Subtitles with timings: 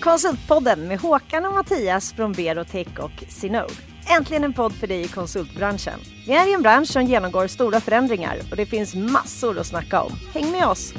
[0.00, 3.74] Konsultpodden med Håkan och Mattias från Berotech och Sinode.
[4.18, 5.98] Äntligen en podd för dig i konsultbranschen.
[6.26, 10.02] Vi är i en bransch som genomgår stora förändringar och det finns massor att snacka
[10.02, 10.12] om.
[10.34, 10.94] Häng med oss!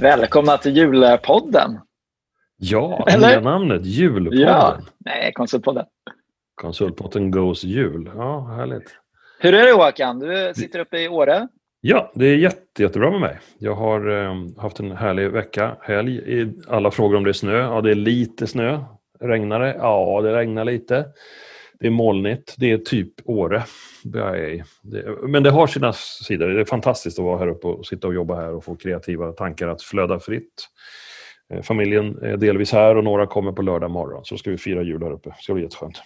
[0.00, 1.78] Välkomna till julpodden.
[2.56, 3.86] Ja, nya namnet.
[3.86, 4.40] Julpodden.
[4.40, 5.84] Ja, nej, Konsultpodden.
[6.54, 8.10] Konsultpodden Goes Jul.
[8.14, 8.96] Ja, härligt.
[9.38, 10.18] Hur är det Håkan?
[10.18, 11.48] Du sitter uppe i Åre.
[11.88, 13.38] Ja, det är jätte, jättebra med mig.
[13.58, 16.46] Jag har eh, haft en härlig vecka, helg.
[16.68, 17.58] Alla frågor om det är snö.
[17.58, 18.84] Ja, det är lite snö.
[19.20, 19.76] Regnar det?
[19.78, 21.06] Ja, det regnar lite.
[21.80, 22.54] Det är molnigt.
[22.58, 23.64] Det är typ Åre.
[25.28, 26.48] men det har sina sidor.
[26.48, 29.32] Det är fantastiskt att vara här uppe och sitta och jobba här och få kreativa
[29.32, 30.68] tankar att flöda fritt.
[31.54, 34.24] Eh, familjen är delvis här och några kommer på lördag morgon.
[34.24, 35.28] Så ska vi fira jul här uppe.
[35.28, 36.02] Det ska bli jätteskönt.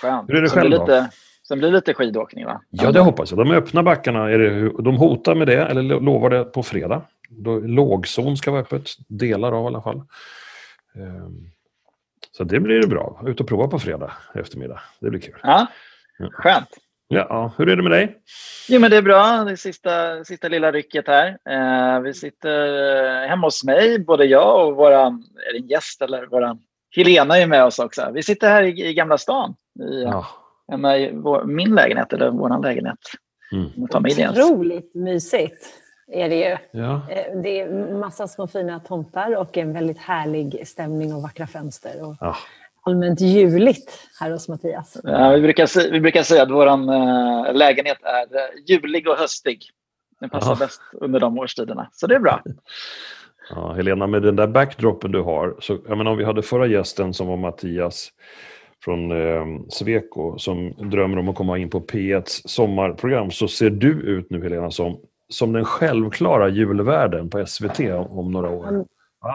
[0.00, 0.30] Skönt.
[0.30, 1.06] Hur är det själv då?
[1.48, 2.60] Sen blir det lite skidåkning va?
[2.70, 3.38] Ja, det hoppas jag.
[3.38, 7.02] De öppna backarna, är det, de hotar med det, eller lovar det på fredag.
[7.28, 10.02] Då, lågzon ska vara öppet, delar av i alla fall.
[10.94, 11.50] Ehm,
[12.36, 13.22] så det blir bra.
[13.26, 14.80] Ut och prova på fredag eftermiddag.
[15.00, 15.38] Det blir kul.
[15.42, 15.66] Ja,
[16.32, 16.68] skönt.
[17.08, 18.18] Ja, hur är det med dig?
[18.68, 19.44] Jo, men det är bra.
[19.44, 21.38] Det är sista, sista lilla rycket här.
[21.50, 25.22] Eh, vi sitter hemma hos mig, både jag och en
[25.68, 26.58] gäst eller våra
[26.96, 28.10] Helena är med oss också.
[28.14, 29.54] Vi sitter här i, i Gamla stan.
[29.80, 30.26] I, ja
[30.70, 32.98] hemma i vår, min lägenhet eller vår lägenhet.
[33.52, 33.88] Mm.
[33.92, 34.38] Familjens.
[34.38, 35.66] Otroligt mysigt
[36.12, 36.80] är det ju.
[36.80, 37.10] Ja.
[37.10, 42.08] Eh, det är massa små fina tomtar och en väldigt härlig stämning och vackra fönster.
[42.08, 42.36] Och ja.
[42.86, 44.96] Allmänt juligt här hos Mattias.
[45.02, 49.62] Ja, vi, brukar, vi brukar säga att vår äh, lägenhet är äh, julig och höstig.
[50.20, 50.56] Den passar ja.
[50.56, 52.42] bäst under de årstiderna, så det är bra.
[53.50, 56.66] Ja, Helena, med den där backdropen du har, så, jag menar, om vi hade förra
[56.66, 58.10] gästen som var Mattias
[58.84, 63.92] från eh, Sweco som drömmer om att komma in på P1s sommarprogram så ser du
[63.92, 64.96] ut nu Helena som,
[65.28, 68.84] som den självklara julvärden på SVT om några år.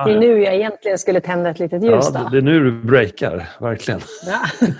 [0.05, 2.09] Det är nu jag egentligen skulle tända ett litet ljus.
[2.13, 3.99] Ja, det är nu du breakar, verkligen.
[4.25, 4.67] Ja.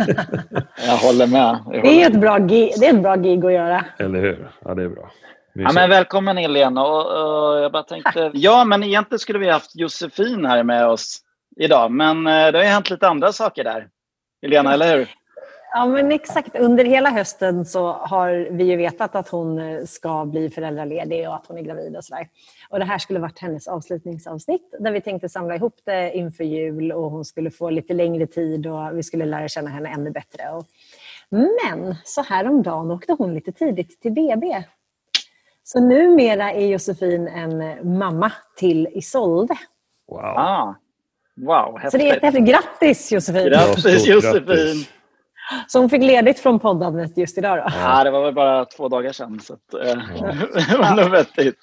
[0.88, 1.42] jag håller med.
[1.42, 3.86] Jag håller det, är ett bra gig, det är ett bra gig att göra.
[4.00, 4.52] Eller hur?
[4.66, 5.12] Ja, det är bra.
[5.54, 6.86] Ja, men välkommen Helena.
[6.86, 11.20] Och, och, jag bara tänkte, ja, men egentligen skulle vi haft Josefin här med oss
[11.60, 13.88] idag, men eh, det har ju hänt lite andra saker där.
[14.42, 15.10] Helena, eller hur?
[15.72, 16.56] Ja, men exakt.
[16.56, 21.36] Under hela hösten så har vi ju vetat att hon eh, ska bli föräldraledig och
[21.36, 22.28] att hon är gravid och sådär.
[22.70, 26.92] Och det här skulle varit hennes avslutningsavsnitt där vi tänkte samla ihop det inför jul
[26.92, 30.44] och hon skulle få lite längre tid och vi skulle lära känna henne ännu bättre.
[31.30, 34.64] Men så häromdagen åkte hon lite tidigt till BB.
[35.64, 39.58] Så numera är Josefin en mamma till Isolde.
[40.08, 40.20] Wow.
[40.20, 40.76] Ah.
[41.46, 41.92] Wow, häftigt.
[41.92, 42.48] Så det är jättehäftigt.
[42.48, 43.46] Grattis Josefin!
[43.50, 44.86] Grattis Josefin!
[45.68, 47.64] Så hon fick ledigt från poddandet just idag då?
[47.82, 49.40] Ja, det var väl bara två dagar sedan.
[49.40, 49.98] Så att, eh,
[50.70, 51.56] det var nog vettigt.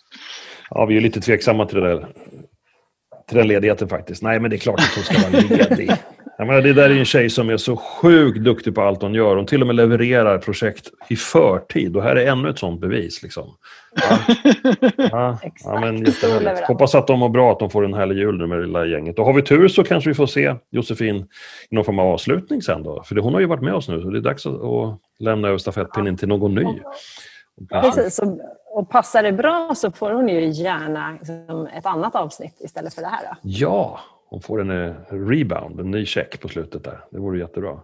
[0.71, 2.07] Ja, vi är lite tveksamma till, det där,
[3.29, 4.23] till den ledigheten faktiskt.
[4.23, 5.91] Nej, men det är klart att hon ska vara ledig.
[6.39, 9.15] Jag menar, det där är en tjej som är så sjukt duktig på allt hon
[9.15, 9.37] gör.
[9.37, 11.97] Hon till och med levererar projekt i förtid.
[11.97, 13.23] Och här är ännu ett sånt bevis.
[13.23, 13.57] Liksom.
[13.95, 14.19] Ja,
[14.97, 16.07] ja, ja men.
[16.67, 19.19] Hoppas att de mår bra, att de får en härlig jul med det lilla gänget.
[19.19, 21.17] Och har vi tur så kanske vi får se Josefin
[21.71, 23.03] i någon form av avslutning sen då.
[23.03, 25.59] För hon har ju varit med oss nu, så det är dags att lämna över
[25.59, 26.67] stafettpinnen till någon ny.
[27.71, 28.21] Precis,
[28.75, 33.03] och passar det bra så får hon ju gärna liksom ett annat avsnitt istället för
[33.03, 33.21] det här.
[33.25, 33.37] Då.
[33.43, 34.01] Ja,
[34.37, 37.01] hon får en eh, rebound, en ny check på slutet där.
[37.11, 37.81] Det vore jättebra.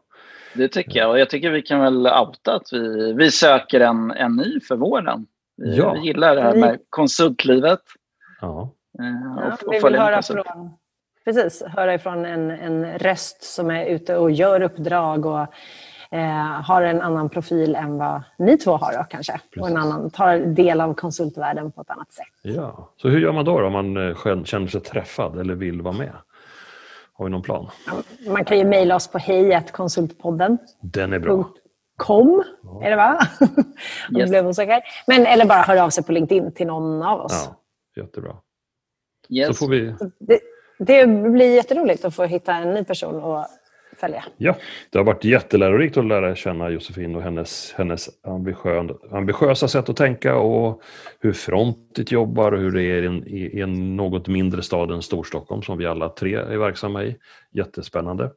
[0.54, 1.10] Det tycker jag.
[1.10, 4.76] Och jag tycker vi kan väl outa att vi, vi söker en, en ny för
[4.76, 5.26] våren.
[5.56, 5.92] Vi, ja.
[5.92, 7.80] vi gillar det här med konsultlivet.
[8.40, 8.70] Ja.
[8.98, 10.70] Eh, och, ja, och vi vill höra från,
[11.24, 15.46] precis, höra ifrån en, en röst som är ute och gör uppdrag och
[16.10, 19.32] eh, har en annan profil än vad ni två har då, kanske.
[19.32, 19.62] Precis.
[19.62, 22.26] Och en annan, tar del av konsultvärlden på ett annat sätt.
[22.42, 25.82] Ja, så hur gör man då, då om man eh, känner sig träffad eller vill
[25.82, 26.12] vara med?
[27.12, 27.70] Har vi någon plan?
[28.26, 30.58] Man kan ju mejla oss på hejkonsultpodden.
[30.80, 31.48] Den är bra.
[31.96, 32.82] Kom, ja.
[32.84, 33.18] är det va?
[34.10, 34.30] Om yes.
[34.30, 34.80] blev osäker.
[35.06, 37.48] Men, eller bara höra av sig på LinkedIn till någon av oss.
[37.94, 38.36] Ja, jättebra.
[39.28, 39.46] Yes.
[39.46, 39.94] Så får vi...
[40.18, 40.40] Det,
[40.78, 43.46] det, blir jätteroligt att få hitta en ny person och
[44.02, 44.24] följa.
[44.36, 44.56] Ja,
[44.90, 48.08] det har varit jättelärorikt att lära känna Josefin och hennes, hennes
[49.10, 50.82] ambitiösa sätt att tänka och
[51.20, 55.02] hur Frontit jobbar och hur det är i en, i en något mindre stad än
[55.02, 57.16] Storstockholm som vi alla tre är verksamma i.
[57.52, 58.30] Jättespännande.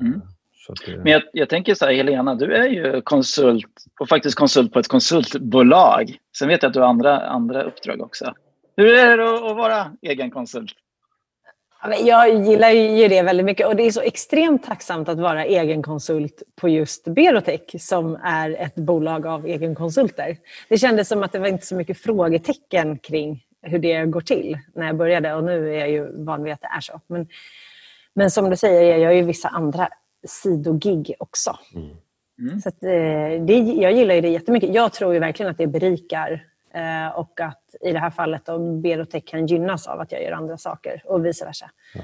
[0.00, 0.20] Mm.
[0.68, 4.72] Att, Men jag, jag, tänker så här, Helena, du är ju konsult och faktiskt konsult
[4.72, 6.16] på ett konsultbolag.
[6.38, 8.34] Sen vet jag att du har andra, andra uppdrag också.
[8.76, 10.72] Hur är det att vara egen konsult?
[11.82, 16.42] Jag gillar ju det väldigt mycket och det är så extremt tacksamt att vara egenkonsult
[16.56, 20.36] på just Berotech som är ett bolag av egenkonsulter.
[20.68, 24.58] Det kändes som att det var inte så mycket frågetecken kring hur det går till
[24.74, 27.00] när jag började och nu är jag ju van vid att det är så.
[27.06, 27.28] Men,
[28.14, 29.88] men som du säger, jag gör ju vissa andra
[30.28, 31.58] sidogig också.
[31.74, 31.96] Mm.
[32.40, 32.60] Mm.
[32.60, 34.74] Så att, eh, det, jag gillar ju det jättemycket.
[34.74, 36.44] Jag tror ju verkligen att det berikar
[37.14, 40.56] och att i det här fallet då, Berotech kan gynnas av att jag gör andra
[40.56, 41.70] saker och vice versa.
[41.94, 42.00] Ja,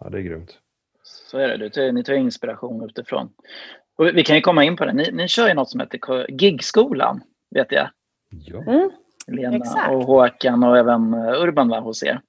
[0.00, 0.58] ja det är grymt.
[1.02, 1.68] Så är det.
[1.68, 3.30] Du ni tar inspiration utifrån.
[3.98, 4.92] Och vi kan ju komma in på det.
[4.92, 7.20] Ni, ni kör ju något som heter Gigskolan,
[7.50, 7.90] vet jag.
[8.30, 8.62] Ja.
[8.62, 8.90] Mm,
[9.26, 9.90] Lena exakt.
[9.90, 12.20] och Håkan och även eh, Urban var hos er.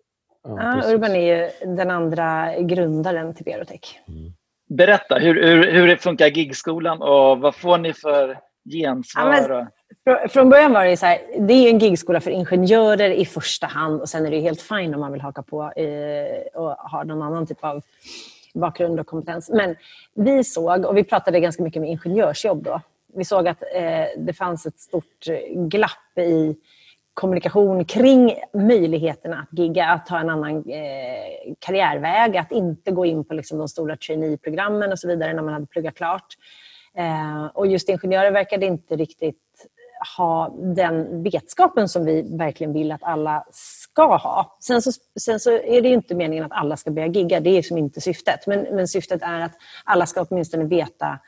[0.44, 4.00] Ja, ja Urban är ju den andra grundaren till Berotech.
[4.08, 4.34] Mm.
[4.70, 8.40] Berätta, hur, hur, hur funkar gigskolan och vad får ni för
[8.70, 9.68] gensvar?
[10.04, 13.68] Ja, från början var det så här, det är en gigskola för ingenjörer i första
[13.68, 17.04] hand och sen är det helt fint om man vill haka på eh, och ha
[17.04, 17.82] någon annan typ av
[18.54, 19.50] bakgrund och kompetens.
[19.50, 19.76] Men
[20.16, 22.82] vi såg, och vi pratade ganska mycket med ingenjörsjobb då,
[23.14, 25.26] vi såg att eh, det fanns ett stort
[25.56, 26.56] glapp i
[27.14, 33.24] kommunikation kring möjligheterna att gigga, att ta en annan eh, karriärväg, att inte gå in
[33.24, 36.38] på liksom, de stora traineeprogrammen och så vidare när man hade pluggat klart.
[36.98, 39.38] Eh, och just ingenjörer verkade inte riktigt
[40.18, 44.58] ha den vetskapen som vi verkligen vill att alla ska ha.
[44.60, 47.54] Sen så, sen så är det inte meningen att alla ska börja gigga, det är
[47.54, 48.48] liksom inte syftet.
[48.48, 49.52] Men, men syftet är att
[49.84, 51.20] alla ska åtminstone veta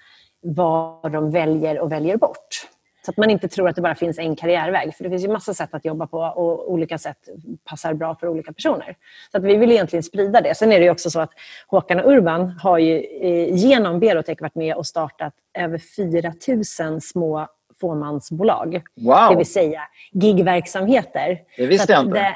[0.41, 2.67] vad de väljer och väljer bort.
[3.05, 4.95] Så att man inte tror att det bara finns en karriärväg.
[4.95, 7.17] För det finns ju massa sätt att jobba på och olika sätt
[7.63, 8.95] passar bra för olika personer.
[9.31, 10.55] Så att vi vill egentligen sprida det.
[10.55, 11.31] Sen är det också så att
[11.67, 16.33] Håkan och Urban har ju eh, genom Berotech varit med och startat över 4
[16.79, 17.47] 000 små
[17.81, 18.81] fåmansbolag.
[18.95, 19.29] Wow.
[19.29, 19.81] Det vill säga
[20.11, 21.39] gigverksamheter.
[21.57, 22.13] Det visste jag inte.
[22.13, 22.35] Det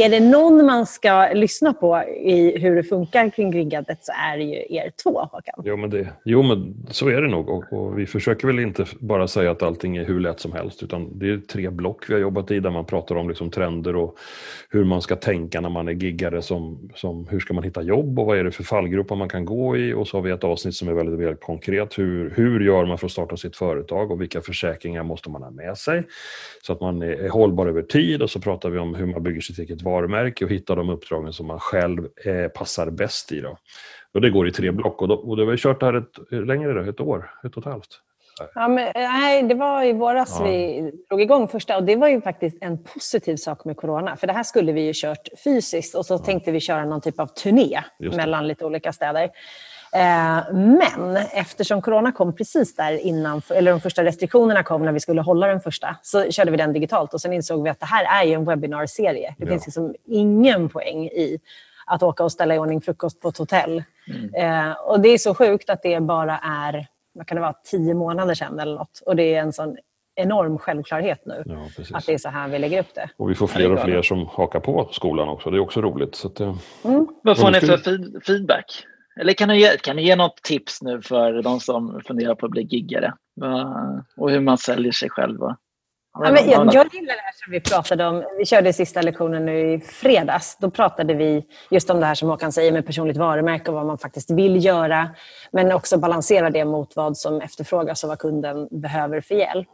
[0.00, 4.12] är, är det någon man ska lyssna på i hur det funkar kring giggandet så
[4.12, 5.62] är det ju er två, Håkan.
[5.64, 7.48] Jo, men, det, jo, men så är det nog.
[7.48, 10.82] Och, och, vi försöker väl inte bara säga att allting är hur lätt som helst.
[10.82, 13.96] Utan det är tre block vi har jobbat i där man pratar om liksom trender
[13.96, 14.16] och
[14.70, 16.42] hur man ska tänka när man är giggare.
[16.42, 19.44] Som, som hur ska man hitta jobb och vad är det för fallgrupper man kan
[19.44, 19.92] gå i?
[19.92, 21.98] Och så har vi ett avsnitt som är väldigt, väldigt konkret.
[21.98, 25.50] Hur, hur gör man för att starta sitt företag och vilka försäkringar måste man ha
[25.50, 26.02] med sig?
[26.62, 29.40] Så att man är hållbar över tid och så pratar vi om hur man bygger
[29.40, 33.40] sitt eget varumärke och hittar de uppdragen som man själv eh, passar bäst i.
[33.40, 33.58] Då.
[34.14, 35.94] Och det går i tre block och då, och då har vi kört det här
[35.94, 38.00] ett, längre, då, ett år, ett och ett halvt.
[38.54, 40.44] Ja, men, nej, det var i våras ja.
[40.44, 44.16] vi drog igång första och det var ju faktiskt en positiv sak med corona.
[44.16, 46.18] För det här skulle vi ju kört fysiskt och så ja.
[46.18, 49.30] tänkte vi köra någon typ av turné mellan lite olika städer.
[49.98, 55.00] Eh, men eftersom corona kom precis där innan, eller de första restriktionerna kom när vi
[55.00, 57.86] skulle hålla den första, så körde vi den digitalt och sen insåg vi att det
[57.86, 59.34] här är ju en webbinarserie.
[59.38, 59.50] Det ja.
[59.50, 61.38] finns liksom ingen poäng i
[61.86, 63.82] att åka och ställa i ordning frukost på ett hotell.
[64.06, 64.34] Mm.
[64.34, 67.94] Eh, och det är så sjukt att det bara är, vad kan det vara, tio
[67.94, 69.02] månader sedan eller något.
[69.06, 69.76] Och det är en sån
[70.16, 71.42] enorm självklarhet nu.
[71.46, 71.58] Ja,
[71.92, 73.10] att det är så här vi lägger upp det.
[73.16, 75.50] Och vi får fler och fler som hakar på skolan också.
[75.50, 76.14] Det är också roligt.
[76.14, 76.56] Så att, mm.
[77.22, 78.84] Vad får ni för feedback?
[79.20, 82.46] Eller kan du, ge, kan du ge något tips nu för de som funderar på
[82.46, 83.14] att bli giggare?
[84.16, 85.38] Och hur man säljer sig själv?
[86.12, 88.24] Ja, men jag, jag gillar det här som vi pratade om.
[88.38, 90.58] Vi körde sista lektionen nu i fredags.
[90.60, 93.86] Då pratade vi just om det här som Håkan säger med personligt varumärke och vad
[93.86, 95.10] man faktiskt vill göra.
[95.52, 99.68] Men också balansera det mot vad som efterfrågas och vad kunden behöver för hjälp.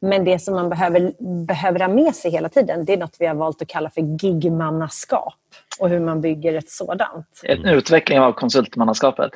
[0.00, 1.12] Men det som man behöver,
[1.46, 4.24] behöver ha med sig hela tiden, det är något vi har valt att kalla för
[4.24, 5.34] gigmannaskap
[5.80, 7.40] och hur man bygger ett sådant.
[7.42, 9.30] En utveckling av konsultmannaskapet.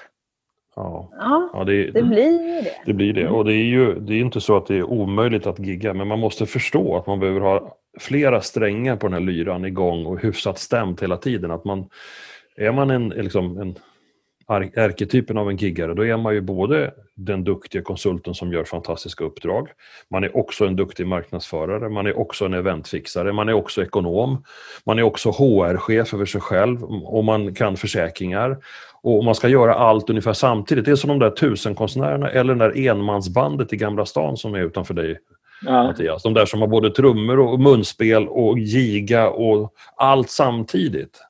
[0.76, 2.75] Ja, ja, ja det, det, blir det.
[2.87, 3.28] Det blir det.
[3.28, 6.09] Och det är ju det är inte så att det är omöjligt att gigga, men
[6.09, 10.21] man måste förstå att man behöver ha flera strängar på den här lyran igång och
[10.21, 11.50] hyfsat stämt hela tiden.
[11.50, 11.88] Att man,
[12.56, 13.75] är man en, liksom en
[14.49, 19.25] ärketypen av en giggare, då är man ju både den duktiga konsulten som gör fantastiska
[19.25, 19.69] uppdrag.
[20.11, 24.45] Man är också en duktig marknadsförare, man är också en eventfixare, man är också ekonom.
[24.87, 28.59] Man är också HR-chef över sig själv och man kan försäkringar.
[29.03, 30.85] Och man ska göra allt ungefär samtidigt.
[30.85, 34.59] Det är som de där tusenkonstnärerna eller det där enmansbandet i Gamla stan som är
[34.59, 35.19] utanför dig
[35.65, 35.83] Ja.
[35.83, 36.23] Mattias.
[36.23, 41.21] De där som har både trummor och munspel och giga och allt samtidigt.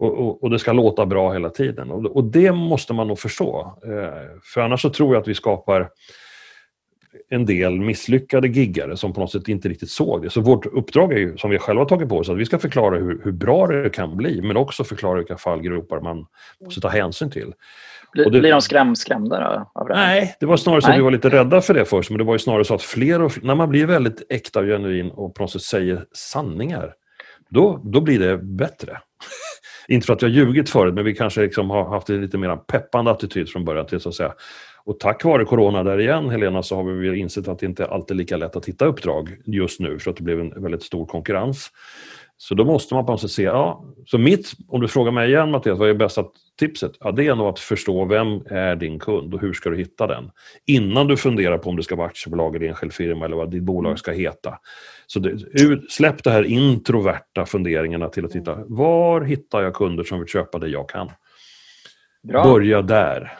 [0.00, 1.90] Och, och, och, det ska låta bra hela tiden.
[1.90, 3.78] Och, och, det måste man nog förstå.
[3.84, 5.88] Eh, för annars så tror jag att vi skapar
[7.28, 10.30] en del misslyckade giggare som på något sätt inte riktigt såg det.
[10.30, 12.96] Så vårt uppdrag är ju, som vi själva tagit på oss, att vi ska förklara
[12.96, 16.26] hur, hur bra det kan bli, men också förklara vilka fallgropar man
[16.64, 17.52] måste ta hänsyn till.
[18.12, 20.94] Blir, det, blir de skräm, skrämda av det Nej, det var snarare så nej.
[20.94, 22.82] att vi var lite rädda för det först, men det var ju snarare så att
[22.82, 26.04] fler och fler, när man blir väldigt äkta och genuin och på något sätt säger
[26.12, 26.94] sanningar,
[27.50, 28.98] då, då blir det bättre.
[29.90, 32.56] Inte för att jag ljugit förut, men vi kanske liksom har haft en lite mer
[32.56, 34.32] peppande attityd från början till så att säga.
[34.84, 38.14] Och tack vare corona där igen, Helena, så har vi insett att det inte alltid
[38.14, 41.06] är lika lätt att hitta uppdrag just nu för att det blev en väldigt stor
[41.06, 41.70] konkurrens.
[42.42, 45.30] Så då måste man på något sätt se, ja, så mitt, om du frågar mig
[45.30, 46.24] igen Mattias, vad är bästa
[46.58, 46.92] tipset?
[47.00, 50.06] Ja, det är nog att förstå vem är din kund och hur ska du hitta
[50.06, 50.30] den?
[50.66, 53.62] Innan du funderar på om det ska vara aktiebolag eller enskild firma eller vad ditt
[53.62, 54.58] bolag ska heta.
[55.06, 55.38] Så det,
[55.90, 60.58] släpp de här introverta funderingarna till att titta, var hittar jag kunder som vill köpa
[60.58, 61.10] det jag kan?
[62.22, 62.44] Bra.
[62.44, 63.32] Börja där.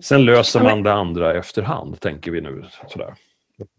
[0.00, 2.64] Sen löser man det andra efterhand, tänker vi nu.
[2.88, 3.14] Sådär.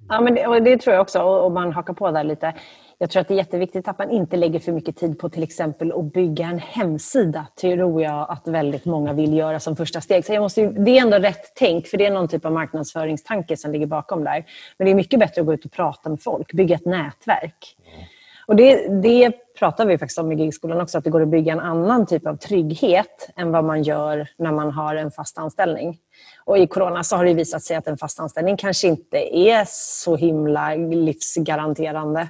[0.09, 2.53] Ja, men det, det tror jag också, och man hakar på där lite.
[3.01, 5.43] Jag tror att det är jätteviktigt att man inte lägger för mycket tid på till
[5.43, 7.47] exempel att bygga en hemsida.
[7.61, 10.25] tror jag att väldigt många vill göra som första steg.
[10.25, 13.57] Så jag måste, det är ändå rätt tänk, för det är någon typ av marknadsföringstanke
[13.57, 14.45] som ligger bakom där.
[14.77, 17.77] Men det är mycket bättre att gå ut och prata med folk, bygga ett nätverk.
[17.93, 18.05] Mm.
[18.49, 21.53] Och det, det pratar vi faktiskt om i Gigskolan också, att det går att bygga
[21.53, 25.97] en annan typ av trygghet än vad man gör när man har en fast anställning.
[26.45, 29.65] Och I corona så har det visat sig att en fast anställning kanske inte är
[29.67, 32.27] så himla livsgaranterande.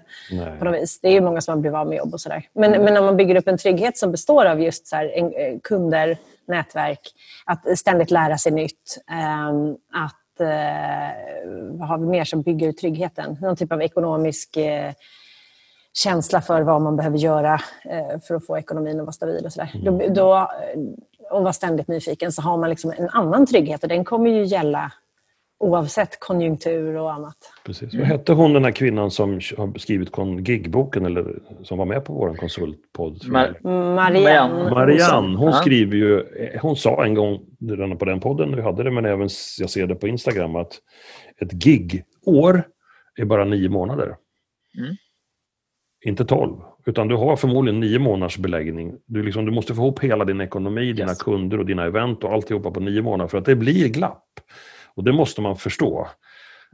[0.59, 0.99] På något vis.
[1.01, 2.43] Det är ju många som har blivit av med jobb och sådär.
[2.53, 2.83] Men, mm.
[2.83, 5.59] men om man bygger upp en trygghet som består av just så här, en, eh,
[5.63, 7.01] kunder, nätverk,
[7.45, 9.49] att ständigt lära sig nytt, eh,
[10.03, 13.37] att eh, vad har vi mer som bygger tryggheten?
[13.41, 14.91] Någon typ av ekonomisk eh,
[15.93, 17.53] känsla för vad man behöver göra
[17.85, 19.71] eh, för att få ekonomin att vara stabil och sådär.
[19.73, 19.85] Mm.
[19.85, 20.51] Då, då,
[21.31, 24.43] och vara ständigt nyfiken så har man liksom en annan trygghet och den kommer ju
[24.43, 24.91] gälla
[25.59, 27.37] oavsett konjunktur och annat.
[27.65, 27.93] Precis.
[27.93, 30.09] Vad hette hon den här kvinnan som har skrivit
[30.47, 33.27] gigboken eller som var med på vår konsultpodd?
[33.27, 33.55] Mar
[33.95, 34.69] Marianne.
[34.69, 36.25] Marianne, hon skriver ju,
[36.61, 37.39] hon sa en gång
[37.99, 39.29] på den podden vi hade det, men även
[39.59, 40.79] jag ser det på Instagram att
[41.41, 42.63] ett gig-år
[43.15, 44.15] är bara nio månader.
[44.77, 44.95] Mm.
[46.05, 46.55] Inte tolv.
[46.85, 48.93] Utan du har förmodligen nio månaders beläggning.
[49.05, 51.23] Du, liksom, du måste få ihop hela din ekonomi, dina yes.
[51.23, 54.25] kunder och dina event och alltihopa på nio månader för att det blir glapp.
[54.95, 56.07] Och det måste man förstå.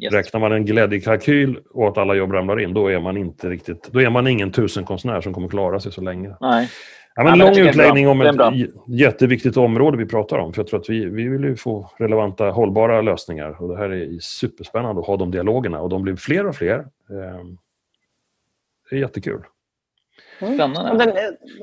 [0.04, 0.14] Yes.
[0.14, 3.90] Räknar man en glädjekalkyl och att alla jobb ramlar in, då är man inte riktigt,
[3.92, 6.36] då är man ingen tusenkonstnär som kommer klara sig så länge.
[6.42, 6.70] Nej.
[7.16, 8.36] Ja, men ja, lång utläggning om ett
[8.88, 10.54] jätteviktigt område vi pratar om.
[10.54, 13.62] För jag tror att vi, vi vill ju få relevanta, hållbara lösningar.
[13.62, 16.86] Och det här är superspännande att ha de dialogerna och de blir fler och fler.
[18.90, 19.46] Det är jättekul.
[20.40, 20.62] Mm.
[20.62, 21.12] Och, den,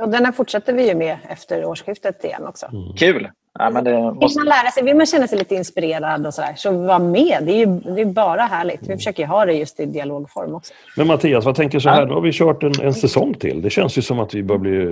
[0.01, 2.67] och den här fortsätter vi ju med efter årsskiftet igen också.
[2.67, 2.97] Mm.
[2.97, 3.31] Kul!
[3.59, 4.39] Ja, men det måste...
[4.39, 7.39] Vill man lära sig, vill man känna sig lite inspirerad och sådär, så var med.
[7.43, 8.81] Det är ju det är bara härligt.
[8.83, 10.73] Vi försöker ha det just i dialogform också.
[10.97, 13.63] Men Mattias, vad tänker så här, då har vi kört en, en säsong till.
[13.63, 14.85] Det känns ju som att vi börjar bli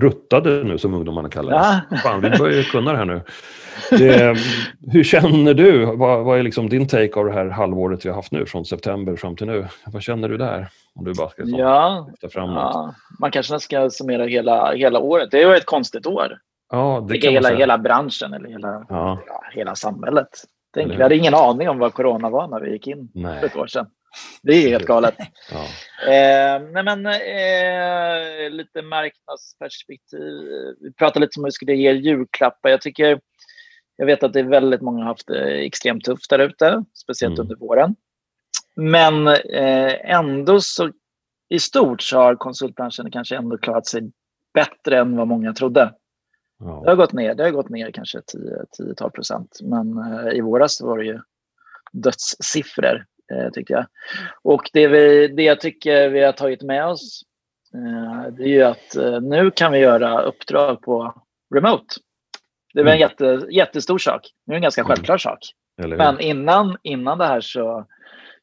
[0.00, 1.82] ruttade nu, som ungdomarna kallar det.
[1.90, 1.96] Ja.
[1.96, 3.20] Fan, vi börjar ju kunna det här nu.
[3.90, 4.36] Det,
[4.92, 5.84] hur känner du?
[5.84, 8.64] Vad, vad, är liksom din take av det här halvåret vi har haft nu, från
[8.64, 9.66] september fram till nu?
[9.86, 10.68] Vad känner du där?
[10.94, 15.30] Om du bara ska ta, ja, fram ja, man kanske ska summera hela, hela året.
[15.30, 16.38] Det var ett konstigt år.
[16.72, 19.22] Ja, det kan hela, hela branschen eller hela, ja.
[19.26, 20.28] Ja, hela samhället.
[20.74, 23.40] Tänk, vi hade ingen aning om vad corona var när vi gick in Nej.
[23.40, 23.86] för ett år sedan.
[24.42, 25.14] Det är helt galet.
[25.52, 25.64] Ja.
[26.12, 30.48] Eh, nej men, eh, lite marknadsperspektiv.
[30.80, 32.70] Vi pratade lite om hur vi skulle ge julklappar.
[32.70, 33.20] Jag tycker
[33.96, 37.38] jag vet att det är väldigt många har haft det extremt tufft där ute, speciellt
[37.38, 37.42] mm.
[37.42, 37.96] under våren.
[38.76, 40.90] Men eh, ändå så
[41.48, 44.10] i stort så har konsultbranschen kanske ändå klarat sig
[44.54, 45.94] bättre än vad många trodde.
[46.64, 46.80] Ja.
[46.84, 48.18] Det har gått ner, det har gått ner kanske
[48.78, 49.58] 10-12 procent.
[49.62, 51.20] Men eh, i våras var det ju
[51.92, 53.86] dödssiffror eh, tyckte jag.
[54.42, 57.22] Och det, vi, det jag tycker vi har tagit med oss
[57.74, 61.22] eh, det är ju att eh, nu kan vi göra uppdrag på
[61.54, 61.94] remote.
[62.74, 63.10] Det var en mm.
[63.10, 64.30] jätte, jättestor sak.
[64.46, 64.88] Nu är det en ganska mm.
[64.88, 65.38] självklar sak.
[65.76, 67.86] Men innan, innan det här så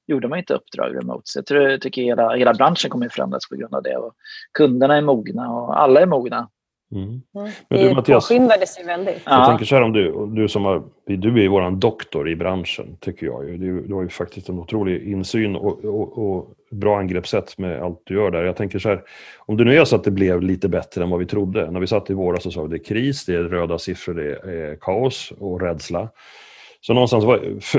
[0.07, 1.21] gjorde man inte uppdrag remote.
[1.23, 3.97] Så jag tror, tycker hela, hela branschen kommer att förändras på grund av det.
[3.97, 4.13] Och
[4.53, 6.49] kunderna är mogna och alla är mogna.
[6.91, 7.07] Mm.
[7.07, 7.51] mm.
[7.69, 9.21] Men du, Mattias, påskyndades ju väldigt.
[9.25, 9.45] Jag ja.
[9.45, 12.97] tänker så här om du, du som har, du är ju vår doktor i branschen,
[12.99, 13.59] tycker jag.
[13.59, 18.01] Du, du har ju faktiskt en otrolig insyn och, och, och, bra angreppssätt med allt
[18.03, 18.43] du gör där.
[18.43, 19.01] Jag tänker så här,
[19.37, 21.71] om det nu är så att det blev lite bättre än vad vi trodde.
[21.71, 24.13] När vi satt i våras så sa vi det är kris, det är röda siffror,
[24.13, 26.09] det är kaos och rädsla.
[26.81, 27.25] Så någonstans,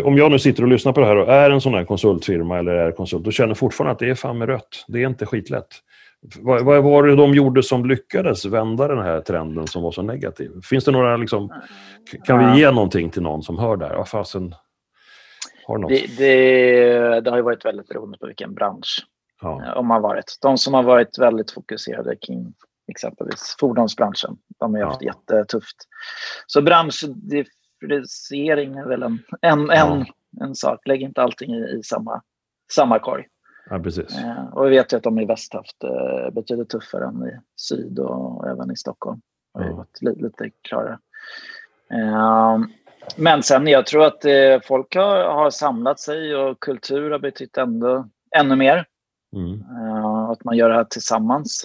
[0.04, 2.58] om jag nu sitter och lyssnar på det här och är en sån här konsultfirma
[2.58, 4.84] eller är konsult, då känner jag fortfarande att det är fan med rött.
[4.88, 5.68] Det är inte skitlätt.
[6.40, 10.02] Vad, vad var det de gjorde som lyckades vända den här trenden som var så
[10.02, 10.50] negativ?
[10.64, 11.52] Finns det några, liksom,
[12.24, 13.92] kan vi ge någonting till någon som hör där?
[13.92, 14.54] Ja, fasen,
[15.66, 15.90] har något?
[15.90, 19.06] Det, det, det har ju varit väldigt beroende på vilken bransch
[19.40, 19.64] ja.
[19.64, 20.38] Eh, om har varit.
[20.42, 22.54] De som har varit väldigt fokuserade kring
[22.90, 25.12] exempelvis fordonsbranschen, de har haft ja.
[25.12, 25.76] jättetufft.
[26.46, 30.06] Så branschdifferentiering är väl en, en, en,
[30.40, 30.86] en sak.
[30.86, 32.22] Lägg inte allting i, i samma,
[32.72, 33.26] samma korg.
[33.70, 34.18] Ja, precis.
[34.18, 37.40] Eh, och vi vet ju att de i väst haft eh, betydligt tuffare än i
[37.56, 39.20] syd och även i Stockholm.
[39.54, 39.74] Har ja.
[39.74, 40.98] varit lite, lite klarare.
[41.92, 42.58] Eh,
[43.16, 44.24] men sen jag tror att
[44.64, 48.86] folk har, har samlat sig och kultur har betytt ändå, ännu mer.
[49.36, 49.62] Mm.
[50.30, 51.64] Att man gör det här tillsammans.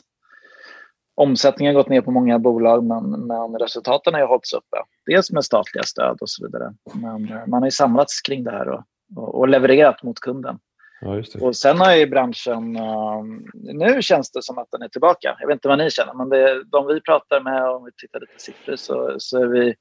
[1.16, 4.78] omsättningen har gått ner på många bolag men, men resultaten har ju hållits uppe.
[5.06, 6.74] Dels med statliga stöd och så vidare.
[6.94, 8.84] Men eh, man har ju samlats kring det här och,
[9.16, 10.60] och, och levererat mot kunden.
[11.02, 13.24] Ja, och sen har ju branschen, uh,
[13.54, 15.36] nu känns det som att den är tillbaka.
[15.40, 18.20] Jag vet inte vad ni känner, men det, de vi pratar med, om vi tittar
[18.20, 19.75] lite siffror, så, så är vi,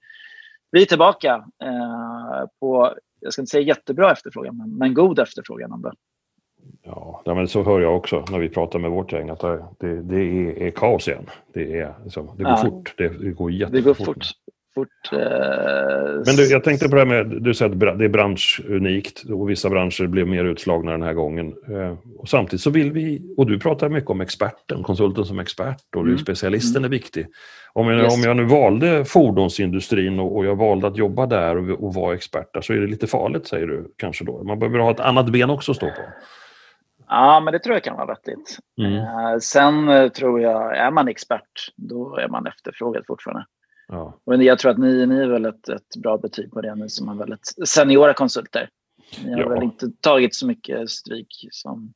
[0.70, 5.72] vi är tillbaka uh, på, jag ska inte säga jättebra efterfrågan, men, men god efterfrågan
[5.72, 5.92] ändå.
[6.82, 10.16] Ja, men så hör jag också när vi pratar med vårt gäng att det, det
[10.16, 11.26] är, är, kaos igen.
[11.52, 12.56] Det, är, liksom, det går ja.
[12.56, 12.94] fort.
[12.96, 13.74] Det, det går jättefort.
[13.74, 14.26] Det går fort.
[14.74, 15.18] Fort eh...
[16.26, 19.50] Men du, jag tänkte på det här med, du säger att det är branschunikt och
[19.50, 21.46] vissa branscher blev mer utslagna den här gången.
[21.46, 25.84] Eh, och samtidigt så vill vi, och du pratar mycket om experten, konsulten som expert
[25.96, 26.18] och mm.
[26.18, 26.84] specialisten mm.
[26.84, 27.26] är viktig.
[27.72, 31.84] Om jag, om jag nu valde fordonsindustrin och, och jag valde att jobba där och,
[31.84, 34.44] och vara expert där så är det lite farligt säger du kanske då.
[34.44, 36.02] Man behöver ha ett annat ben också att stå på.
[37.08, 38.58] Ja, men det tror jag kan vara vettigt.
[38.78, 38.94] Mm.
[38.94, 43.46] Eh, sen eh, tror jag, är man expert, då är man efterfrågad fortfarande.
[43.94, 44.20] Ja.
[44.26, 46.88] Men jag tror att ni, ni är väl ett, ett bra betyg på det, ni
[46.88, 48.68] som är väldigt seniora konsulter.
[49.24, 49.48] Ni har ja.
[49.48, 51.92] väl inte tagit så mycket stryk som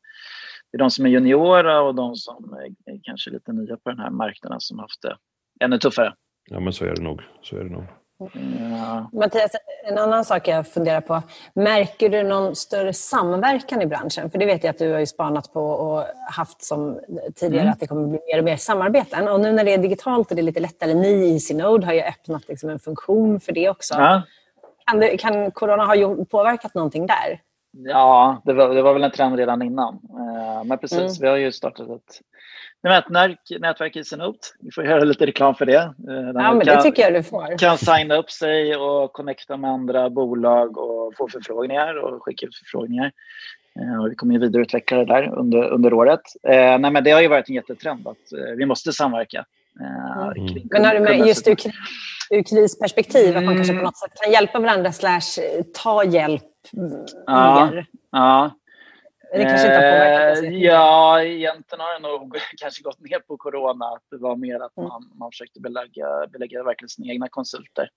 [0.72, 3.98] det är de som är juniora och de som är kanske lite nya på den
[3.98, 5.16] här marknaden som haft det
[5.64, 6.14] ännu tuffare.
[6.50, 7.22] Ja, men så är det nog.
[7.42, 7.84] Så är det nog.
[8.18, 9.10] Ja.
[9.12, 9.50] Mattias,
[9.84, 11.22] en annan sak jag funderar på.
[11.54, 14.30] Märker du någon större samverkan i branschen?
[14.30, 17.00] För det vet jag att du har ju spanat på och haft som
[17.34, 17.72] tidigare mm.
[17.72, 19.28] att det kommer bli mer och mer samarbeten.
[19.28, 21.92] Och nu när det är digitalt och det är lite lättare, ni i Synode har
[21.92, 23.94] ju öppnat liksom en funktion för det också.
[23.94, 24.22] Ja.
[24.86, 27.40] Kan, det, kan corona ha påverkat någonting där?
[27.84, 29.94] Ja, det var, det var väl en trend redan innan.
[29.94, 31.12] Eh, men precis, mm.
[31.20, 32.20] vi har ju startat ett
[32.82, 34.38] nätverk, nätverk i Synode.
[34.60, 35.76] Vi får göra lite reklam för det.
[35.76, 35.92] Eh,
[36.34, 37.58] ja, men kan, det tycker jag du får.
[37.58, 42.56] kan signa upp sig och connecta med andra bolag och få förfrågningar och skicka ut
[42.56, 43.12] förfrågningar.
[43.80, 46.20] Eh, och vi kommer ju vidareutveckla det där under, under året.
[46.42, 49.44] nej, men det har ju varit en jättetrend att vi måste samverka.
[49.80, 50.62] Mm.
[50.70, 51.56] Men har du med just ur,
[52.30, 55.42] ur krisperspektiv, att man kanske på något sätt kan hjälpa varandra slash
[55.82, 56.42] ta hjälp
[57.26, 57.86] ja, mer?
[58.10, 58.54] Ja,
[59.32, 63.36] det kanske inte har påverkat eh, Ja, egentligen har det nog kanske gått ner på
[63.36, 63.86] corona.
[63.86, 64.88] Att det var mer att mm.
[64.88, 67.88] man, man försökte belägga, belägga verkligen sina egna konsulter.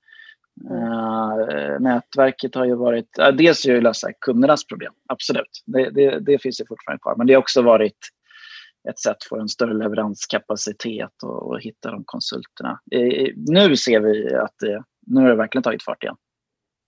[0.70, 0.84] Mm.
[0.84, 5.64] Uh, nätverket har ju varit, uh, dels är det lösa kundernas problem, absolut.
[5.66, 7.16] Det, det, det, finns ju fortfarande kvar.
[7.16, 7.98] Men det har också varit
[8.90, 12.80] ett sätt att få en större leveranskapacitet och, och hitta de konsulterna.
[12.92, 16.16] I, nu ser vi att det, nu har det verkligen tagit fart igen.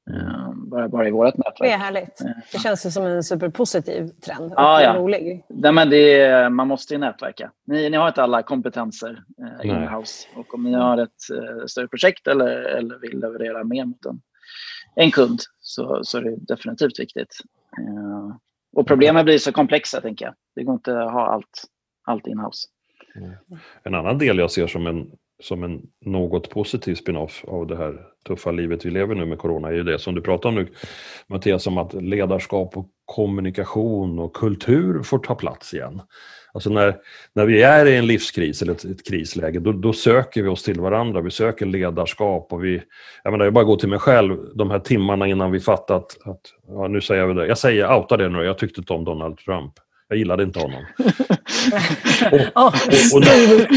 [0.09, 1.55] Uh, bara, bara i vårt nätverk.
[1.59, 2.21] Det är härligt.
[2.51, 4.51] Det känns ju som en superpositiv trend.
[4.51, 4.95] Och ah, ja.
[4.95, 5.45] rolig.
[5.49, 7.51] Nej, men det är, man måste ju nätverka.
[7.65, 9.23] Ni, ni har inte alla kompetenser
[9.61, 10.27] eh, in-house.
[10.35, 14.21] Och om ni har ett eh, större projekt eller, eller vill leverera mer mot en,
[14.95, 17.37] en kund så, så är det definitivt viktigt.
[17.79, 18.35] Eh,
[18.75, 20.35] och problemen blir så komplexa, tänker jag.
[20.55, 21.63] Det går inte att ha allt,
[22.03, 22.67] allt in-house.
[23.83, 25.11] En annan del jag ser som en
[25.43, 29.67] som en något positiv spin-off av det här tuffa livet vi lever nu med corona
[29.67, 30.67] är ju det som du pratar om nu
[31.27, 36.01] Mattias, om att ledarskap och kommunikation och kultur får ta plats igen.
[36.53, 36.95] Alltså när,
[37.34, 40.63] när vi är i en livskris eller ett, ett krisläge, då, då, söker vi oss
[40.63, 41.21] till varandra.
[41.21, 42.82] Vi söker ledarskap och vi...
[43.23, 46.41] Jag menar, jag bara går till mig själv de här timmarna innan vi fattat att...
[46.67, 47.47] Ja, nu säger jag det.
[47.47, 49.73] Jag säger, outa det nu, jag tyckte inte om Donald Trump.
[50.13, 50.86] Jag gillade inte honom.
[52.32, 52.73] och, och,
[53.13, 53.67] och, när,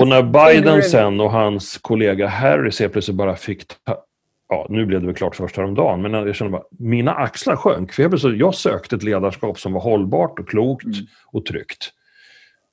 [0.00, 4.04] och, när, Biden sen och hans kollega Harris helt plötsligt bara fick ta,
[4.48, 7.92] Ja, nu blev det väl klart först häromdagen, men jag kände bara, mina axlar sjönk.
[7.92, 11.06] För jag, jag sökte ett ledarskap som var hållbart och klokt mm.
[11.26, 11.90] och tryggt.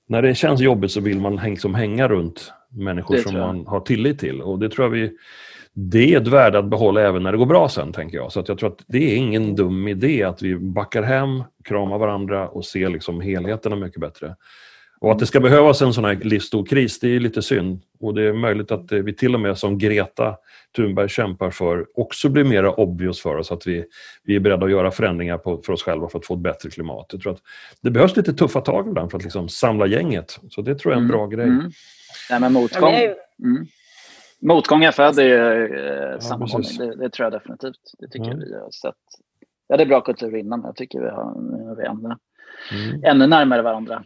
[0.08, 4.20] När det känns jobbigt så vill man liksom hänga runt människor som man har tillit
[4.20, 4.42] till.
[4.42, 5.12] Och det tror jag vi
[5.78, 8.32] det är ett värde att behålla även när det går bra sen, tänker jag.
[8.32, 11.98] Så att jag tror att det är ingen dum idé att vi backar hem, kramar
[11.98, 14.36] varandra och ser liksom helheterna mycket bättre.
[15.00, 17.82] Och att det ska behövas en sån här livsstor kris, det är lite synd.
[18.00, 20.36] Och det är möjligt att vi till och med som Greta
[20.76, 23.86] Thunberg kämpar för också blir mer obvious för oss att vi,
[24.24, 26.70] vi är beredda att göra förändringar på, för oss själva för att få ett bättre
[26.70, 27.06] klimat.
[27.12, 27.42] Jag tror att
[27.82, 30.40] det behövs lite tuffa tag ibland för att liksom samla gänget.
[30.50, 31.18] Så det tror jag är en mm.
[31.18, 31.48] bra grej.
[31.48, 31.72] Mm.
[32.30, 32.94] Nej, men motgång.
[32.94, 33.68] Mm.
[34.48, 35.66] Motgångar föder ju
[36.14, 37.80] eh, sammanhållning, det, det, tror jag definitivt.
[38.00, 38.40] Det tycker mm.
[38.40, 38.96] jag vi har sett.
[39.68, 42.16] Vi hade bra kultur innan, men jag tycker vi har, nu vi ännu,
[42.72, 43.04] mm.
[43.04, 44.04] ännu närmare varandra.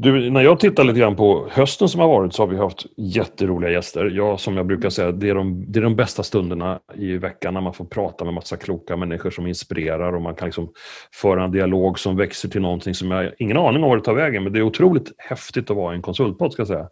[0.00, 2.86] Du, när jag tittar lite grann på hösten som har varit så har vi haft
[2.96, 4.04] jätteroliga gäster.
[4.04, 7.54] Jag, som jag brukar säga, det är, de, det är de bästa stunderna i veckan
[7.54, 10.72] när man får prata med massa kloka människor som inspirerar och man kan liksom
[11.14, 14.14] föra en dialog som växer till någonting som jag ingen aning om var det tar
[14.14, 14.44] vägen.
[14.44, 16.88] Men det är otroligt häftigt att vara en konsultpodd ska jag säga.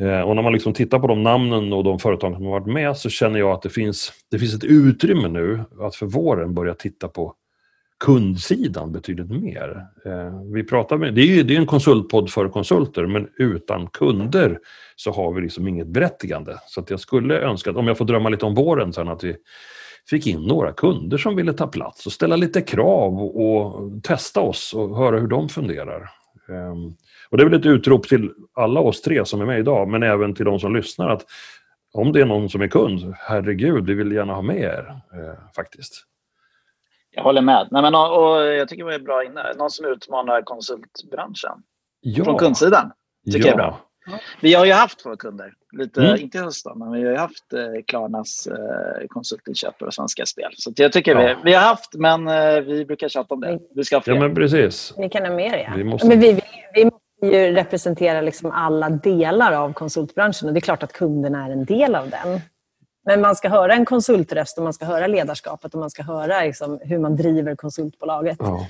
[0.00, 2.66] Eh, och när man liksom tittar på de namnen och de företag som har varit
[2.66, 6.54] med så känner jag att det finns, det finns ett utrymme nu att för våren
[6.54, 7.34] börja titta på
[8.04, 9.86] kundsidan betydligt mer.
[10.04, 13.86] Eh, vi pratar med, det, är ju, det är en konsultpodd för konsulter, men utan
[13.86, 14.58] kunder
[14.96, 16.56] så har vi liksom inget berättigande.
[16.66, 19.24] Så att jag skulle önska, att, om jag får drömma lite om våren sen, att
[19.24, 19.36] vi
[20.10, 24.40] fick in några kunder som ville ta plats och ställa lite krav och, och testa
[24.40, 26.10] oss och höra hur de funderar.
[26.48, 26.96] Ehm,
[27.36, 30.02] och Det är väl ett utrop till alla oss tre som är med idag, men
[30.02, 31.24] även till de som lyssnar att
[31.92, 35.54] om det är någon som är kund, herregud, vi vill gärna ha med er eh,
[35.56, 36.04] faktiskt.
[37.10, 37.68] Jag håller med.
[37.70, 39.52] Nej, men, och, och jag tycker vi är bra inne.
[39.58, 41.62] Någon som utmanar konsultbranschen.
[42.00, 42.24] Ja.
[42.24, 42.92] Från kundsidan.
[43.32, 43.46] Tycker ja.
[43.46, 43.80] jag är bra.
[44.40, 46.20] Vi har ju haft våra kunder, lite, mm.
[46.20, 50.50] inte hos dem, men vi har ju haft eh, Klarnas eh, konsultinköp och Svenska Spel.
[50.56, 51.20] Så jag tycker ja.
[51.20, 53.58] vi, vi har haft, men eh, vi brukar tjata om det.
[53.74, 54.14] Vi ska ha fler.
[54.14, 54.94] Ja, men precis.
[54.98, 55.72] Vi kan ha mer, ja.
[55.76, 56.08] Vi måste...
[56.08, 56.42] Men vi, vi,
[56.74, 61.46] vi måste ju representera liksom alla delar av konsultbranschen och det är klart att kunderna
[61.46, 62.40] är en del av den.
[63.06, 66.42] Men man ska höra en konsultröst och man ska höra ledarskapet och man ska höra
[66.42, 68.36] liksom hur man driver konsultbolaget.
[68.40, 68.66] Ja.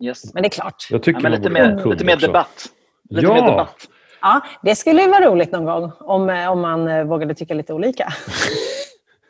[0.00, 0.34] Yes.
[0.34, 0.88] Men det är klart.
[0.90, 2.66] Jag tycker ja, men lite, mer, lite mer debatt.
[3.10, 3.34] Lite ja.
[3.34, 3.88] mer debatt.
[4.20, 7.72] Ja, det skulle vara roligt någon gång om, eh, om man eh, vågade tycka lite
[7.72, 8.12] olika.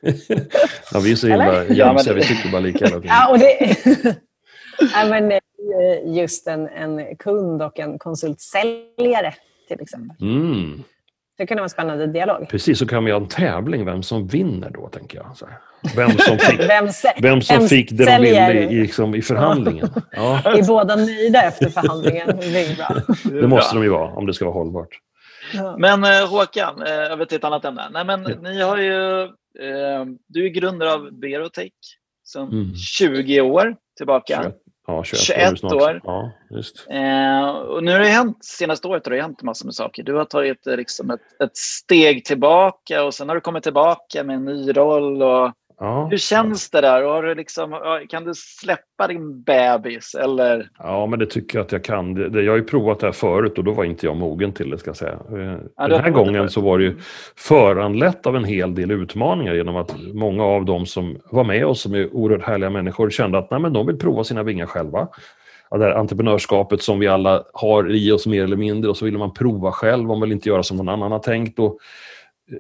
[0.93, 3.17] ja, vi är så himla jämsiga, vi tycker bara lika hela tiden.
[3.17, 3.77] Ja, och det...
[4.95, 5.39] ja, men eh,
[6.05, 9.35] just en, en kund och en konsultsäljare
[9.69, 10.17] till exempel.
[10.21, 10.83] Mm.
[11.39, 12.49] Det kunde vara en spännande dialog.
[12.49, 15.37] Precis, så kan vi ha en tävling vem som vinner då, tänker jag.
[15.37, 15.49] Så
[15.97, 16.89] vem som fick, vem,
[17.23, 19.89] vem som vem fick det de ville i, liksom, i förhandlingen.
[20.13, 20.43] Ja.
[20.45, 22.27] Är båda nöjda efter förhandlingen?
[22.27, 22.97] Det, bra.
[23.41, 24.99] det måste de ju vara om det ska vara hållbart.
[25.79, 27.89] Men eh, Håkan, eh, över till ett annat ämne.
[27.93, 28.37] Nej, men, ja.
[28.43, 31.73] ni har ju, eh, du är grundare av Berotech
[32.25, 32.75] sedan mm.
[32.77, 34.53] 20 år tillbaka.
[34.87, 36.01] Ja, 21, 21 år.
[36.05, 36.87] Ja, just.
[36.91, 40.03] Eh, och nu har det hänt, senaste året har det hänt massor med saker.
[40.03, 44.25] Du har tagit eh, liksom ett, ett steg tillbaka och sen har du kommit tillbaka
[44.25, 45.23] med en ny roll.
[45.23, 46.09] Och Ja.
[46.11, 47.03] Hur känns det där?
[47.03, 50.15] Har du liksom, kan du släppa din bebis?
[50.15, 50.69] Eller?
[50.79, 52.17] Ja, men det tycker jag att jag kan.
[52.45, 54.79] Jag har ju provat det här förut och då var inte jag mogen till det.
[54.79, 55.13] ska säga.
[55.13, 56.97] Eh, ja, Den här gången så var det ju
[57.37, 61.81] föranlett av en hel del utmaningar genom att många av dem som var med oss,
[61.81, 65.09] som är oerhört härliga människor, kände att nej, men de vill prova sina vingar själva.
[65.71, 69.05] Ja, det här entreprenörskapet som vi alla har i oss mer eller mindre och så
[69.05, 71.59] vill man prova själv, man vill inte göra som någon annan har tänkt.
[71.59, 71.79] Och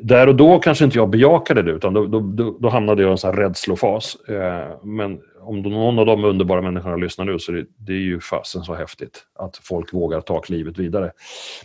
[0.00, 3.12] där och då kanske inte jag bejakade det, utan då, då, då hamnade jag i
[3.12, 4.16] en sån här rädslofas.
[4.28, 7.96] Eh, men om någon av de underbara människorna lyssnar nu så är det, det är
[7.96, 11.12] ju fasen så häftigt att folk vågar ta klivet vidare.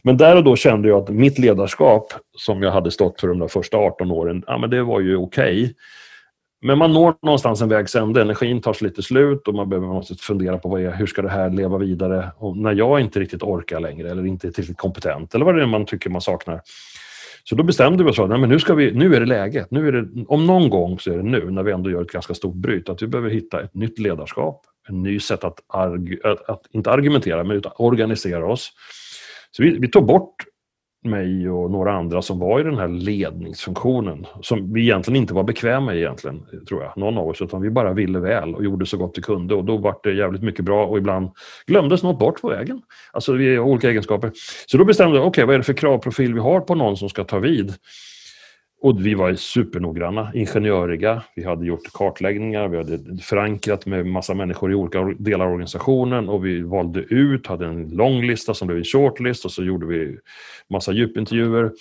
[0.04, 3.50] Men där och då kände jag att mitt ledarskap, som jag hade stått för de
[3.50, 5.64] första 18 åren, ja, men det var ju okej.
[5.64, 5.74] Okay.
[6.62, 10.16] Men man når någonstans en vägs ände, energin tar lite slut och man behöver måste
[10.16, 12.32] fundera på vad är, hur ska det här leva vidare?
[12.38, 15.62] Och när jag inte riktigt orkar längre eller inte är tillräckligt kompetent eller vad det
[15.62, 16.62] är man tycker man saknar
[17.50, 19.68] så då bestämde vi oss för att nu, ska vi, nu är det läge.
[19.70, 22.12] Nu är det, om någon gång så är det nu, när vi ändå gör ett
[22.12, 26.20] ganska stort bryt, att vi behöver hitta ett nytt ledarskap, ett nytt sätt att, arg,
[26.24, 28.72] att, att inte argumentera, men utan organisera oss.
[29.52, 30.36] Så vi, vi tog bort
[31.04, 35.44] mig och några andra som var i den här ledningsfunktionen som vi egentligen inte var
[35.44, 38.86] bekväma i egentligen, tror jag, någon av oss, utan vi bara ville väl och gjorde
[38.86, 41.30] så gott vi kunde och då var det jävligt mycket bra och ibland
[41.68, 42.82] glömdes något bort på vägen.
[43.12, 44.32] Alltså vi har olika egenskaper.
[44.66, 46.98] Så då bestämde vi, okej, okay, vad är det för kravprofil vi har på någon
[46.98, 47.74] som ska ta vid?
[48.82, 51.24] Och vi var supernoggranna, ingenjöriga.
[51.36, 56.30] Vi hade gjort kartläggningar, vi hade förankrat med massa människor i olika delar av organisationen
[56.30, 59.86] och vi valde ut, hade en lång lista som blev en shortlist och så gjorde
[59.86, 60.18] vi
[60.70, 61.72] massa djupintervjuer.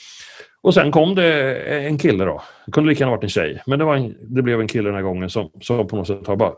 [0.61, 1.55] Och sen kom det
[1.87, 2.43] en kille då.
[2.67, 4.89] Det kunde lika gärna varit en tjej, men det, var en, det blev en kille
[4.89, 6.53] den här gången som, som på något sätt har bara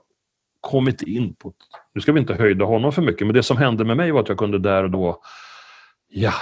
[0.61, 1.53] kommit in på...
[1.95, 4.21] Nu ska vi inte höjda honom för mycket, men det som hände med mig var
[4.21, 5.21] att jag kunde där och då,
[6.09, 6.33] ja,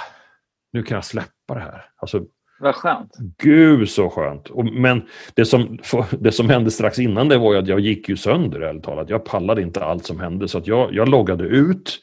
[0.73, 1.85] nu kan jag släppa det här.
[1.97, 2.25] Alltså,
[2.59, 3.13] vad skönt.
[3.39, 4.51] Gud så skönt.
[4.73, 5.03] Men
[5.35, 5.79] det som,
[6.11, 9.11] det som hände strax innan det var ju att jag gick ju sönder ärligt talat.
[9.11, 11.99] Jag pallade inte allt som hände så att jag, jag loggade ut,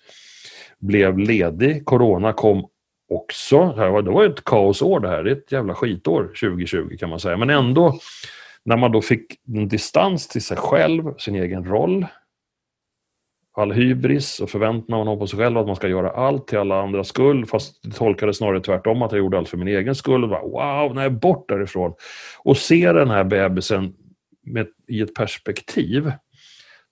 [0.79, 2.65] blev ledig, corona kom
[3.09, 3.73] också.
[4.03, 5.23] Det var ett kaosår det här.
[5.23, 7.37] Det är ett jävla skitår 2020 kan man säga.
[7.37, 7.99] Men ändå,
[8.65, 12.05] när man då fick en distans till sig själv, sin egen roll,
[13.55, 16.57] all hybris och förväntan man har på sig själv att man ska göra allt till
[16.57, 17.45] alla andras skull.
[17.45, 20.23] Fast det tolkade snarare tvärtom att jag gjorde allt för min egen skull.
[20.23, 21.93] Och bara, wow, nej, bort därifrån.
[22.43, 23.93] Och se den här bebisen
[24.45, 26.11] med, i ett perspektiv.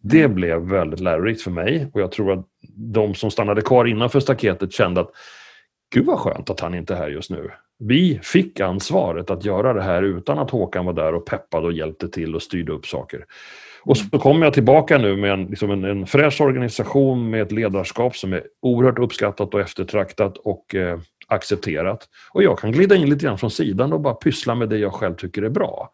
[0.04, 0.36] Det mm.
[0.36, 2.46] blev väldigt lärorikt för mig och jag tror att
[2.76, 5.12] de som stannade kvar innanför staketet kände att
[5.94, 7.52] Gud vad skönt att han inte är här just nu.
[7.80, 11.74] Vi fick ansvaret att göra det här utan att Håkan var där och peppade och
[11.74, 13.26] hjälpte till och styrde upp saker.
[13.84, 17.52] Och så kommer jag tillbaka nu med en, liksom en, en fräsch organisation med ett
[17.52, 22.08] ledarskap som är oerhört uppskattat och eftertraktat och eh, accepterat.
[22.34, 24.94] Och jag kan glida in lite grann från sidan och bara pyssla med det jag
[24.94, 25.92] själv tycker är bra.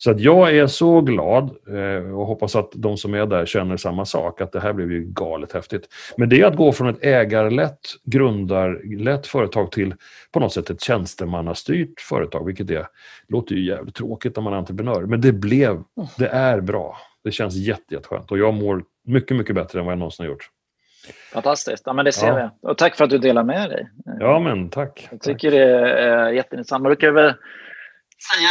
[0.00, 3.76] Så att jag är så glad eh, och hoppas att de som är där känner
[3.76, 5.88] samma sak, att det här blev ju galet häftigt.
[6.16, 9.94] Men det är att gå från ett ägarlätt, grundarlätt företag till
[10.32, 12.86] på något sätt ett tjänstemannastyrt företag, vilket det
[13.28, 15.02] låter ju jävligt tråkigt när man är entreprenör.
[15.02, 15.82] Men det blev,
[16.18, 16.96] det är bra.
[17.24, 20.30] Det känns jätte, jätteskönt och jag mår mycket, mycket bättre än vad jag någonsin har
[20.32, 20.50] gjort.
[21.32, 21.82] Fantastiskt.
[21.86, 22.50] Ja, men det ser Ja.
[22.62, 22.68] vi.
[22.68, 23.88] Och tack för att du delar med dig.
[24.20, 25.08] Ja, men tack.
[25.10, 25.64] Jag tycker det
[25.98, 26.82] är jätteintressant.
[26.82, 27.34] Man brukar väl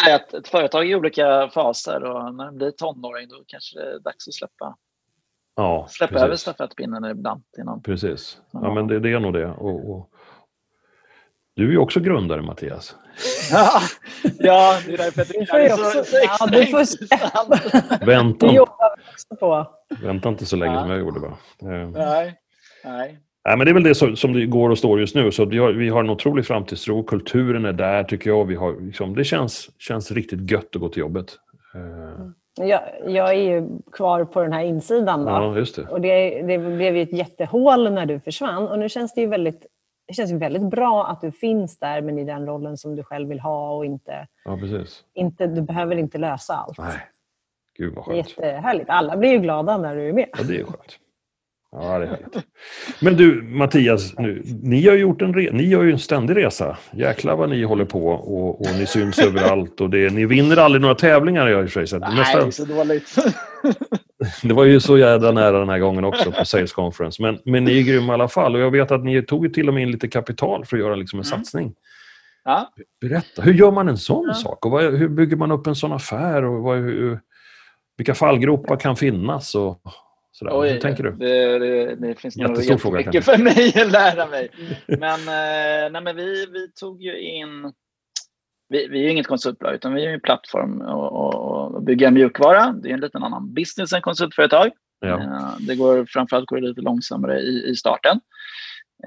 [0.06, 3.80] säga att ett företag är i olika faser och när det blir tonåring då kanske
[3.80, 4.76] det är dags att släppa,
[5.56, 6.26] Ja, släppa precis.
[6.26, 7.82] över stafettpinnen ibland någon.
[7.84, 8.42] Precis.
[8.52, 8.74] Ja.
[8.74, 9.48] men det, det är nog det.
[9.48, 10.10] Och, och...
[11.58, 12.96] Du är ju också grundare, Mattias.
[13.52, 13.70] Ja,
[14.40, 18.02] ja det är därför jag får det så, så ja, du får- intressant.
[18.08, 19.68] Vänta, Det jobbar vi också på.
[20.08, 20.82] vänta inte så länge Ja.
[20.82, 21.20] som jag gjorde.
[21.28, 22.34] Eh, Nej,
[22.86, 23.20] nej.
[23.46, 25.32] Nej, men det är väl det som, som det går och står just nu.
[25.32, 27.04] Så vi har, vi har en otrolig framtidstro.
[27.04, 28.46] Kulturen är där, tycker jag.
[28.46, 31.26] Vi har, liksom, det känns, känns riktigt gött att gå till jobbet.
[31.76, 35.26] Eh, Jag, jag är ju kvar på den här insidan.
[35.26, 35.32] Då.
[35.32, 35.82] ja, just det.
[35.84, 38.68] Och det, det blev ju ett jättehål när du försvann.
[38.68, 39.66] Och nu känns det ju väldigt,
[40.08, 43.04] det känns ju väldigt bra att du finns där, men i den rollen som du
[43.04, 43.76] själv vill ha.
[43.76, 45.04] och inte, Ja, precis.
[45.14, 46.78] inte Du behöver inte lösa allt.
[46.78, 46.98] Nej,
[47.78, 48.30] gud vad Det är skönt.
[48.30, 48.90] jättehärligt.
[48.90, 50.30] Alla blir ju glada när du är med.
[50.38, 51.00] Ja, det är skönt.
[51.72, 52.38] Ja, det är härligt.
[53.02, 56.36] Men du, Mattias, nu, ni har ju gjort en, re- ni har ju en ständig
[56.36, 56.78] resa.
[56.92, 59.82] Jäklar vad ni håller på och, och ni syns överallt.
[59.82, 61.88] Och det, ni vinner aldrig några tävlingar, jag i och för sig.
[61.88, 63.16] Så Nej, nästa, det är så dåligt.
[64.44, 67.22] Det var ju så jävla nära den här gången också på Sales Conference.
[67.22, 68.56] Men, men ni är grymma i alla fall.
[68.56, 70.84] Och jag vet att ni tog ju till och med in lite kapital för att
[70.84, 71.38] göra liksom en Mm.
[71.40, 71.74] satsning.
[72.44, 72.72] Ja.
[73.02, 74.34] Berätta, hur gör man en sån Ja.
[74.34, 74.66] sak?
[74.66, 76.44] Och vad, hur bygger man upp en sån affär?
[76.46, 77.20] Och vad, hur,
[77.98, 79.56] vilka fallgropar kan finnas?
[79.56, 79.82] Och
[80.32, 80.74] sådär.
[80.74, 81.12] hur tänker du?
[81.12, 84.50] Det, det, det finns nog Jättestor fråga, jättemycket för mig att lära mig.
[84.88, 87.74] Men, eh, nej, men vi, vi tog ju in...
[88.70, 92.72] Vi, vi är inget konsultbolag, utan vi är en plattform och, och, bygger mjukvara.
[92.72, 94.72] Det är en liten annan business än konsultföretag.
[95.00, 95.20] Ja.
[95.22, 98.20] Eh, Det går framförallt går det lite långsammare i, i starten.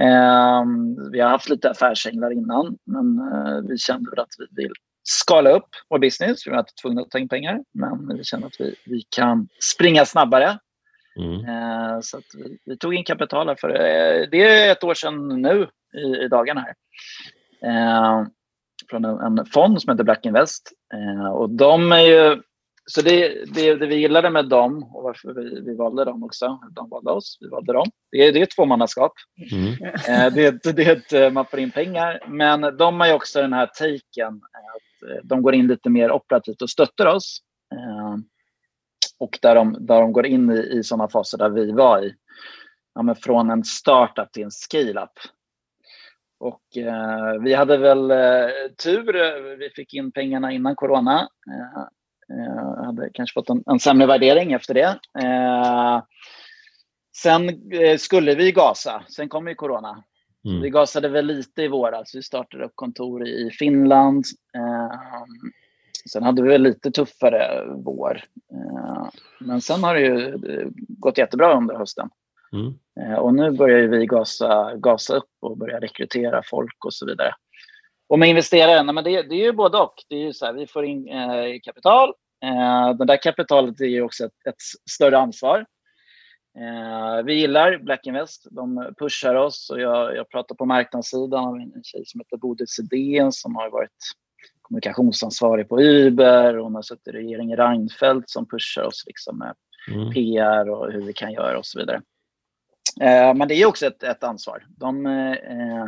[0.01, 0.65] Eh,
[1.13, 5.69] Vi har haft lite affärsänglar innan, men eh, vi kände att vi vill skala upp
[5.89, 6.47] vår business.
[6.47, 9.49] Vi var inte tvungna att ta in pengar, men vi kände att vi, vi kan
[9.75, 10.59] springa snabbare.
[11.19, 11.45] Mm.
[11.45, 13.69] Eh, Så vi, vi tog in kapital för
[14.31, 16.75] det är ett år sedan nu i, i dagarna här.
[18.91, 20.73] Från en, en fond som heter Black Invest.
[20.95, 22.43] Eh, Och de är ju
[22.87, 26.59] så det, det, det vi gillade med dem och varför vi, vi valde dem också,
[26.71, 27.87] de valde oss, vi valde dem.
[28.13, 29.13] Det är, det är ett tvåmannaskap.
[29.53, 29.73] Mm.
[30.09, 32.21] Eh, det, det är ett, eh, man får in pengar.
[32.29, 36.13] Men de har ju också den här taken att eh, de går in lite mer
[36.13, 37.39] operativt och stöttar oss.
[37.73, 38.17] Eh,
[39.19, 42.15] Och där de, där de går in i, i sådana faser där vi var i.
[42.95, 45.11] Ja, men från en startup till en scale-up.
[46.41, 48.49] Och eh, vi hade väl eh,
[48.85, 49.17] tur.
[49.17, 51.29] eh, Vi fick in pengarna innan corona.
[51.51, 51.83] Eh,
[52.39, 54.99] eh, hade kanske fått en, en sämre värdering efter det.
[55.23, 56.03] Eh,
[57.17, 57.51] sen
[57.99, 59.03] skulle vi gasa.
[59.09, 60.05] Sen kom ju corona.
[60.45, 60.63] Mm.
[60.63, 62.15] Vi gasade väl lite i våras.
[62.15, 64.25] Vi startade upp kontor i Finland.
[66.13, 68.21] Sen hade vi väl lite tuffare vår.
[69.41, 70.39] Men sen har det ju
[70.89, 72.11] gått jättebra under hösten.
[72.53, 72.75] Mm.
[73.01, 77.35] Eh, och nu börjar vi gasa, gasa upp och börja rekrytera folk och så vidare.
[78.09, 79.95] Och med investerare, men det, det är ju både och.
[80.09, 82.09] Det är ju så här, vi får in eh, kapital.
[82.45, 85.67] Eh, det där kapitalet är ju också ett, ett större ansvar.
[86.59, 88.47] Eh, vi gillar Black Invest.
[88.51, 92.69] De pushar oss och jag, jag pratar på marknadssidan av en tjej som heter Bodil
[92.69, 93.91] Sedén som har varit
[94.63, 96.55] kommunikationsansvarig på Uber.
[96.55, 99.55] Hon har suttit i regeringen Reinfeldt som pushar oss liksom med
[99.89, 100.11] Mm.
[100.13, 102.03] PR och hur vi kan göra och så vidare.
[103.01, 104.65] Eh, men det är också ett, ett ansvar.
[104.69, 105.87] De, eh,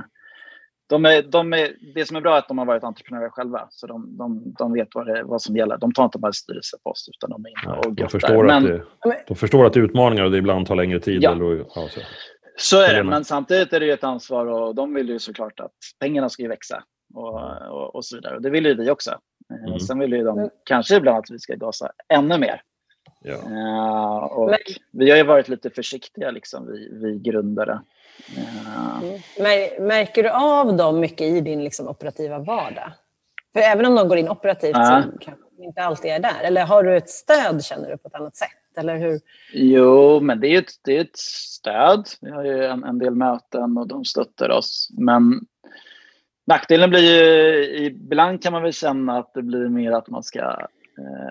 [0.88, 3.66] de är, de är, det som är bra är att de har varit entreprenörer själva.
[3.70, 5.78] Så de, de, de vet vad, det, vad som gäller.
[5.78, 8.10] De tar inte bara styrelsepost utan de är inne och De göttar.
[8.18, 8.84] förstår, att Men- det,
[9.26, 11.22] de förstår att det är utmaningar och det ibland tar längre tid.
[11.22, 11.32] Ja.
[11.32, 12.00] Eller, ja, så.
[12.56, 15.60] Så är det, men samtidigt är det ju ett ansvar och de vill ju såklart
[15.60, 16.82] att pengarna ska ju växa
[17.14, 18.36] och, och, och så vidare.
[18.36, 19.10] Och det vill ju vi också.
[19.10, 19.80] Eh, Mm.
[19.80, 20.50] Sen vill ju de Mm.
[20.64, 22.62] kanske ibland att vi ska gasa ännu mer.
[23.22, 23.35] Ja.
[23.35, 24.58] Eh, och Men-
[24.90, 27.80] vi har ju varit lite försiktiga, liksom, vi, vi grundare.
[29.38, 32.92] Mär- Märker du av dem mycket i din liksom, operativa vardag?
[33.52, 35.02] För även om de går in operativt Ja.
[35.12, 36.42] så kanske de inte alltid är där.
[36.42, 38.48] Eller har du ett stöd, känner du, på ett annat sätt?
[38.76, 39.20] Eller hur?
[39.54, 42.08] Jo, men det är ett, det är ett stöd.
[42.20, 44.88] Vi har ju en, en del möten och de stöttar oss.
[44.98, 45.40] Men
[46.46, 50.66] nackdelen blir ju, ibland kan man väl känna att det blir mer att man ska,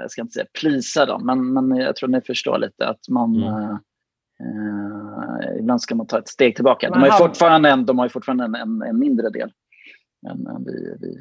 [0.01, 3.35] jag ska inte säga plisa dem, men, men jag tror ni förstår lite att man
[3.35, 3.53] Mm.
[3.63, 3.77] eh,
[4.39, 6.89] eh, ibland ska man ta ett steg tillbaka.
[6.89, 9.51] De har ju fortfarande en, de har ju fortfarande en, en, en mindre del
[10.29, 11.17] än, än vi, vi,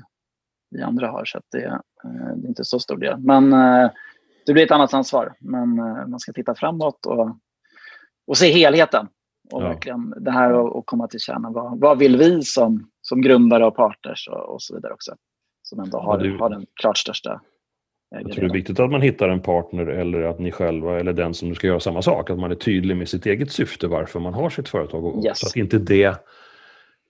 [0.70, 1.24] vi andra har.
[1.24, 3.18] Så att det, Eh, det är inte så stor del.
[3.18, 3.90] Men eh,
[4.46, 5.34] det blir ett annat ansvar.
[5.40, 7.36] Men eh, man ska titta framåt och,
[8.26, 9.06] och se helheten.
[9.52, 9.68] Och Ja.
[9.68, 11.52] verkligen det här och, och komma till kärnan.
[11.52, 15.14] Vad, vad vill vi som, som grundare och partners och, och så vidare också.
[15.62, 17.40] Som ändå har, Ja, du- har den klart största
[18.10, 21.12] Jag tror det är viktigt att man hittar en partner eller att ni själva eller
[21.12, 22.30] den som ska göra samma sak.
[22.30, 25.04] Att man är tydlig med sitt eget syfte varför man har sitt företag.
[25.04, 25.38] Och, Yes.
[25.38, 26.16] Så att inte det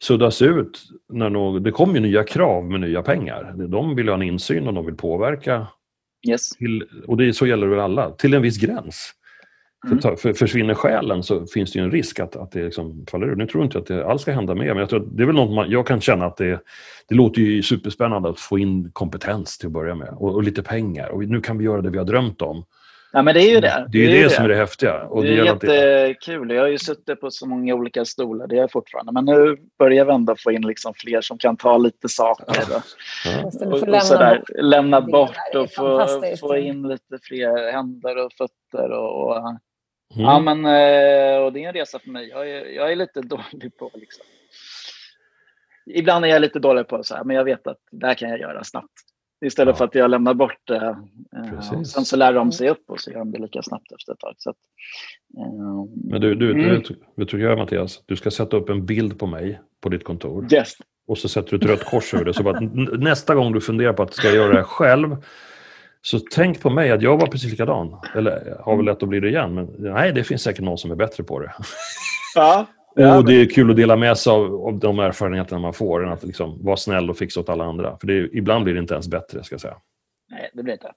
[0.03, 0.83] suddas ut.
[1.13, 3.55] När någon, det kommer ju nya krav med nya pengar.
[3.69, 5.67] De vill ha en insyn och de vill påverka.
[6.29, 6.51] Yes.
[6.51, 9.13] Till, och det, så gäller det väl alla, till en viss gräns.
[9.87, 10.01] Mm.
[10.01, 13.07] För, ta- för, försvinner själen så finns det ju en risk att, att det liksom
[13.11, 13.37] faller ur.
[13.37, 15.23] Nu tror jag inte att det alls ska hända med, men jag tror att det
[15.23, 16.61] är väl något man, jag kan känna att det,
[17.09, 20.62] det låter ju superspännande att få in kompetens till att börja med och, och lite
[20.62, 21.09] pengar.
[21.09, 22.64] Och nu kan vi göra det vi har drömt om.
[23.12, 23.87] Ja, men det är ju det.
[23.93, 25.03] Det är ju det, som är det häftiga.
[25.03, 26.51] Och det det är det, jättekul.
[26.51, 29.12] Jag har ju suttit på så många olika stolar, det är jag fortfarande.
[29.12, 32.45] Men nu börjar vi ändå få in liksom fler som kan ta lite saker.
[32.49, 32.83] Och,
[33.25, 33.51] ja.
[33.53, 34.38] Det, du och, och lämna sådär.
[34.38, 34.49] bort.
[34.62, 36.07] Lämna Det bort och få,
[36.40, 38.90] få in lite fler händer och fötter.
[38.90, 39.59] Och, och,
[40.14, 40.25] Mm.
[40.27, 42.29] ja, men, eh, och det är en resa för mig.
[42.29, 43.90] Jag är, jag är lite dålig på...
[43.94, 44.25] Liksom.
[45.94, 48.29] Ibland är jag lite dålig på så här, men jag vet att det här kan
[48.31, 48.90] jag göra snabbt.
[49.44, 49.77] Istället Ja.
[49.77, 50.96] för att jag lämnar bort det.
[51.37, 54.12] Eh, sen så lär de sig upp och så gör de det lika snabbt efter
[54.12, 54.35] ett tag.
[54.38, 54.57] Så att,
[55.38, 56.83] eh, Men du, du, Mm.
[56.83, 58.03] du vet, du gör Mattias?
[58.07, 60.49] Du ska sätta upp en bild på mig på ditt kontor.
[60.55, 60.73] yes.
[61.07, 62.35] Och så sätter du ett rött kors över det.
[62.35, 62.61] Så bara,
[62.99, 65.16] nästa gång du funderar på att ska jag göra det här själv.
[66.03, 67.97] Så tänk på mig att jag var precis likadan.
[68.15, 69.55] Eller har väl lätt att bli det igen.
[69.55, 71.53] Men nej, det finns säkert någon som är bättre på det.
[72.35, 72.67] Ja.
[72.97, 76.07] Och Ja, det är kul att dela med sig av, av de erfarenheterna man får.
[76.07, 77.99] Än att liksom vara snäll och fixa åt alla andra.
[77.99, 79.77] För det är, ibland blir det inte ens bättre, ska jag säga.
[80.31, 80.93] Nej, det blir inte.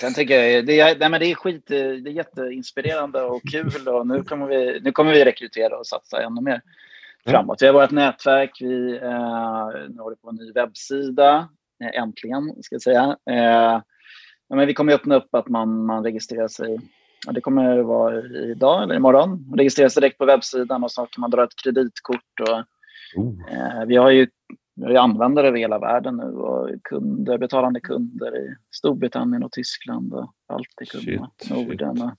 [0.00, 3.88] Sen tycker jag, det, är, nej, men det är skit, det är jätteinspirerande och kul
[3.88, 6.60] och nu kommer vi, nu kommer vi rekrytera och satsa ännu mer
[7.26, 7.62] framåt.
[7.62, 11.48] Vi har vårt nätverk, vi eh, nu håller på en ny webbsida,
[11.84, 13.16] eh, äntligen ska jag säga.
[13.30, 13.80] Eh,
[14.48, 16.78] ja, men vi kommer öppna upp att man, man registrerar sig,
[17.26, 21.20] ja, det kommer vara idag eller imorgon, registrera sig direkt på webbsidan och så kan
[21.20, 22.64] man dra ett kreditkort och
[23.16, 24.26] Oh, Eh, Vi har ju,
[24.76, 29.52] vi har ju användare över hela världen nu och kunder, betalande kunder i Storbritannien och
[29.52, 32.02] Tyskland och Baltikum och Shit, Norden.
[32.02, 32.10] Och,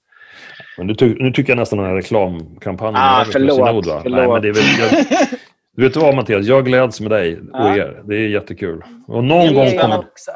[0.78, 3.56] men nu, ty, nu tycker jag nästan den här reklamkampanjen Ah, är över för förlåt,
[3.68, 4.00] Synod, va?
[4.04, 4.20] förlåt.
[4.20, 5.06] Nej, men det är väl, jag,
[5.76, 8.04] du vet vad Mattias, jag gläds med dig och er.
[8.06, 8.84] Det är jättekul.
[9.08, 10.00] Och någon gång kommer...
[10.00, 10.32] också.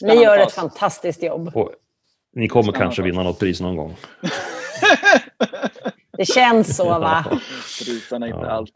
[0.00, 1.50] Ni gör ett fantastiskt jobb.
[1.54, 1.70] Och
[2.32, 3.96] ni kommer Spännande kanske vinna något pris någon gång.
[6.18, 7.24] Det känns så va?
[7.78, 8.50] Priserna är inte Ja.
[8.50, 8.70] allt.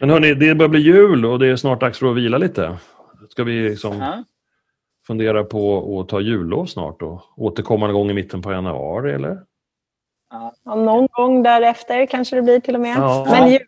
[0.00, 2.76] Men hörni, det börjar bli jul och det är snart dags för att vila lite.
[3.28, 4.24] Ska vi liksom Ja.
[5.06, 9.38] fundera på att ta jullov snart och återkomma någon gång i mitten på januari eller?
[10.30, 12.96] Ja, någon gång därefter kanske det blir till och med.
[12.98, 13.26] Ja.
[13.30, 13.60] Men jul,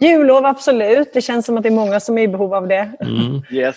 [0.00, 1.10] jullov absolut.
[1.12, 2.92] Det känns som att det är många som är i behov av det.
[3.00, 3.42] Mm.
[3.50, 3.76] Yes.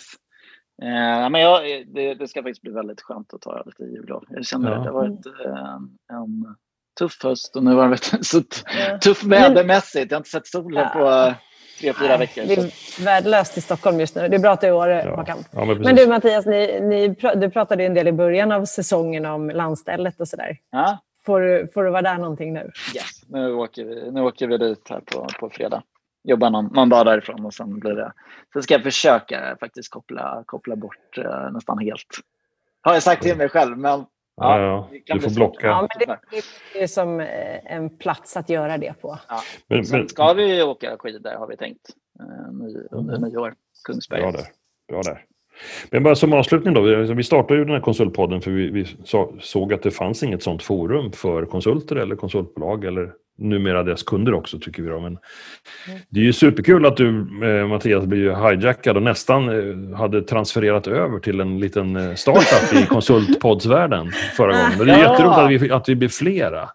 [0.82, 4.24] Eh, men jag, det, det ska faktiskt bli väldigt skönt att ta lite jullov.
[4.30, 4.78] Jag känner Ja.
[4.78, 5.76] att det har varit eh,
[6.18, 6.56] en
[7.00, 8.42] tuff höst och nu har det varit så
[9.04, 10.12] tuff vädermässigt.
[10.12, 11.00] Jag har inte sett solen Ja.
[11.00, 11.34] på
[11.82, 12.44] tre, fyra veckor.
[12.48, 12.62] Det Så.
[13.02, 14.28] är värdelöst i Stockholm just nu.
[14.28, 15.36] Det är bra att du är Åre, Ja.
[15.52, 15.78] Ja, men.
[15.82, 20.20] Men du Mattias, ni, ni, du pratade en del i början av säsongen om landstället
[20.20, 20.58] och sådär.
[20.72, 20.98] Ja.
[21.26, 22.72] Får, du- får du vara där någonting nu?
[22.96, 25.84] Yes, nu åker vi, nu åker vi dit här på, på fredag.
[26.24, 28.14] Jobbar någon, någon dag därifrån och sen blir det...
[28.54, 32.08] Sen ska jag försöka faktiskt koppla, koppla bort eh, nästan helt.
[32.82, 34.06] Har jag sagt till mig själv, men
[34.36, 34.90] ja, ja.
[35.06, 35.68] kan Du får blocka.
[35.68, 36.42] Ja, men det,
[36.74, 39.18] det är som eh, en plats att göra det på.
[39.30, 39.42] Ja.
[39.68, 41.90] Men, Sen men, ska vi ju åka skidor har vi tänkt.
[42.20, 43.54] Eh, under nyår.
[43.84, 44.22] Kungsberg.
[44.22, 44.46] bra där.
[44.88, 45.26] Bra där.
[45.90, 46.82] Men bara som avslutning då.
[46.82, 50.24] Vi vi startade ju den här konsultpodden för vi, vi så, såg att det fanns
[50.24, 54.90] inget sånt forum för konsulter eller konsultbolag eller numera deras kunder också tycker vi.
[54.90, 55.00] Då.
[55.00, 55.18] Men
[56.10, 57.08] det är ju superkul att du
[57.44, 62.74] eh, Mattias blir hijackad och nästan eh, hade transfererat över till en liten eh, startup
[62.84, 64.78] i konsultpoddsvärlden förra gången.
[64.78, 65.12] Men det är Ja.
[65.12, 66.70] jätteroligt att vi, att vi blir flera.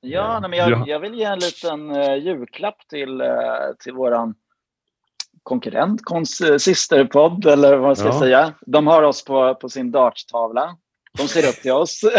[0.00, 3.28] Ja, nej, men jag, jag vill ge en liten uh, julklapp till, uh,
[3.84, 4.34] till våran
[5.42, 8.18] konkurrent, kons- systerpodd eller vad man ska Ja.
[8.20, 8.52] säga.
[8.66, 10.76] De har oss på, på sin dartstavla.
[11.18, 12.00] De ser upp till oss.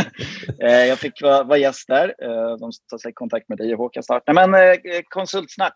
[0.60, 2.16] Eh, jag fick vara, vara gäst där.
[2.22, 4.24] Eh, de tar sig i kontakt med dig och Håkan snart.
[4.28, 4.78] Nej, men eh,
[5.10, 5.74] konsultsnack.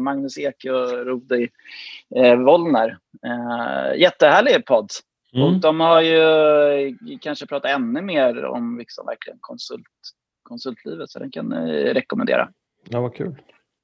[0.00, 1.48] Magnus Ek och Rudi
[2.16, 2.98] eh, Wollner.
[3.26, 4.90] Eh, jättehärlig podd.
[5.32, 5.60] Och Mm.
[5.60, 9.82] de har ju kanske pratat ännu mer om liksom verkligen konsult,
[10.42, 12.48] konsultlivet, så den kan jag rekommendera.
[12.88, 13.34] Ja, vad kul.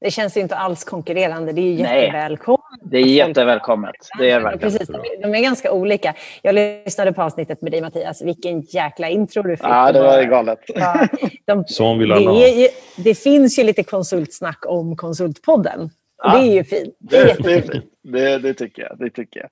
[0.00, 1.52] Det känns inte alls konkurrerande.
[1.52, 2.55] Det är jättevälkommet.
[2.82, 3.94] Det är jättevälkommet.
[4.18, 4.72] Det är verkligen.
[4.72, 4.88] Precis,
[5.22, 6.14] de, är, ganska olika.
[6.42, 8.22] Jag lyssnade på avsnittet med dig Mattias.
[8.22, 9.66] Vilken jäkla intro du fick.
[9.66, 10.58] Ja, det var galet.
[10.74, 11.08] Ja,
[11.44, 12.42] de, Som vill det, alla ha.
[12.46, 15.90] är, ju- det finns ju lite konsultsnack om Konsultpodden.
[16.22, 16.38] Ja.
[16.38, 16.96] det är ju fint.
[17.00, 18.98] Det är Det, det, det, det tycker jag.
[18.98, 19.48] Det tycker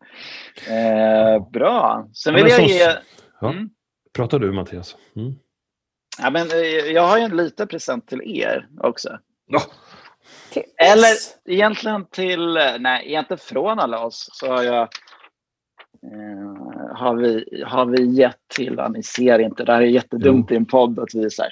[0.69, 1.35] jag.
[1.35, 2.09] Eh, bra.
[2.15, 2.89] Sen vill jag ge...
[3.41, 3.51] Ja.
[3.51, 3.71] Mm.
[4.17, 4.97] Pratar du Mattias?
[5.17, 5.33] Mm.
[6.23, 6.57] Ja, men, eh,
[6.93, 9.19] jag har ju en liten present till er också.
[9.47, 9.63] Ja.
[10.51, 11.37] Till Eller oss.
[11.45, 14.89] egentligen till, eh, nej, egentligen från alla oss så har jag eh,
[16.97, 20.57] har, vi, har vi gett till, ja, ni ser inte, det här är jättedumt i
[20.57, 21.45] en podd att visa.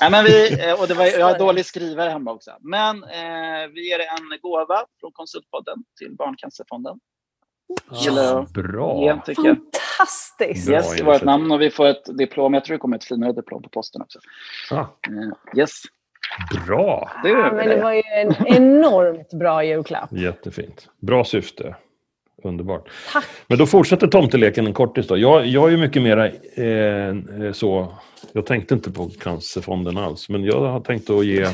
[0.00, 2.50] Nej, men vi, eh, och det var, jag har dålig skrivare hemma också.
[2.60, 7.00] Men eh, vi ger en gåva från Konsultpodden till Barncancerfonden.
[7.92, 8.10] Ge,
[8.62, 9.04] Bra.
[9.04, 9.24] jag.
[9.36, 10.66] Fantastiskt!
[10.66, 11.26] Bra Yes, i vårt initiativ.
[11.26, 12.54] namn och vi får ett diplom.
[12.54, 14.18] Jag tror det kommer ett finare diplom på posten också.
[14.70, 15.82] Ah, Eh, yes,
[16.66, 17.10] bra.
[17.22, 17.82] det Ja, men det det.
[17.82, 20.12] var ju en enormt bra julklapp.
[20.12, 20.88] Jättefint.
[21.00, 21.74] Bra syfte.
[22.42, 22.88] Underbart.
[23.12, 23.24] Tack.
[23.46, 25.16] Men då fortsätter tomteleken en kortis då.
[25.18, 27.92] Jag, jag är ju mycket mera eh, så...
[28.32, 31.46] Jag tänkte inte på Cancerfonden alls, men jag har tänkt att ge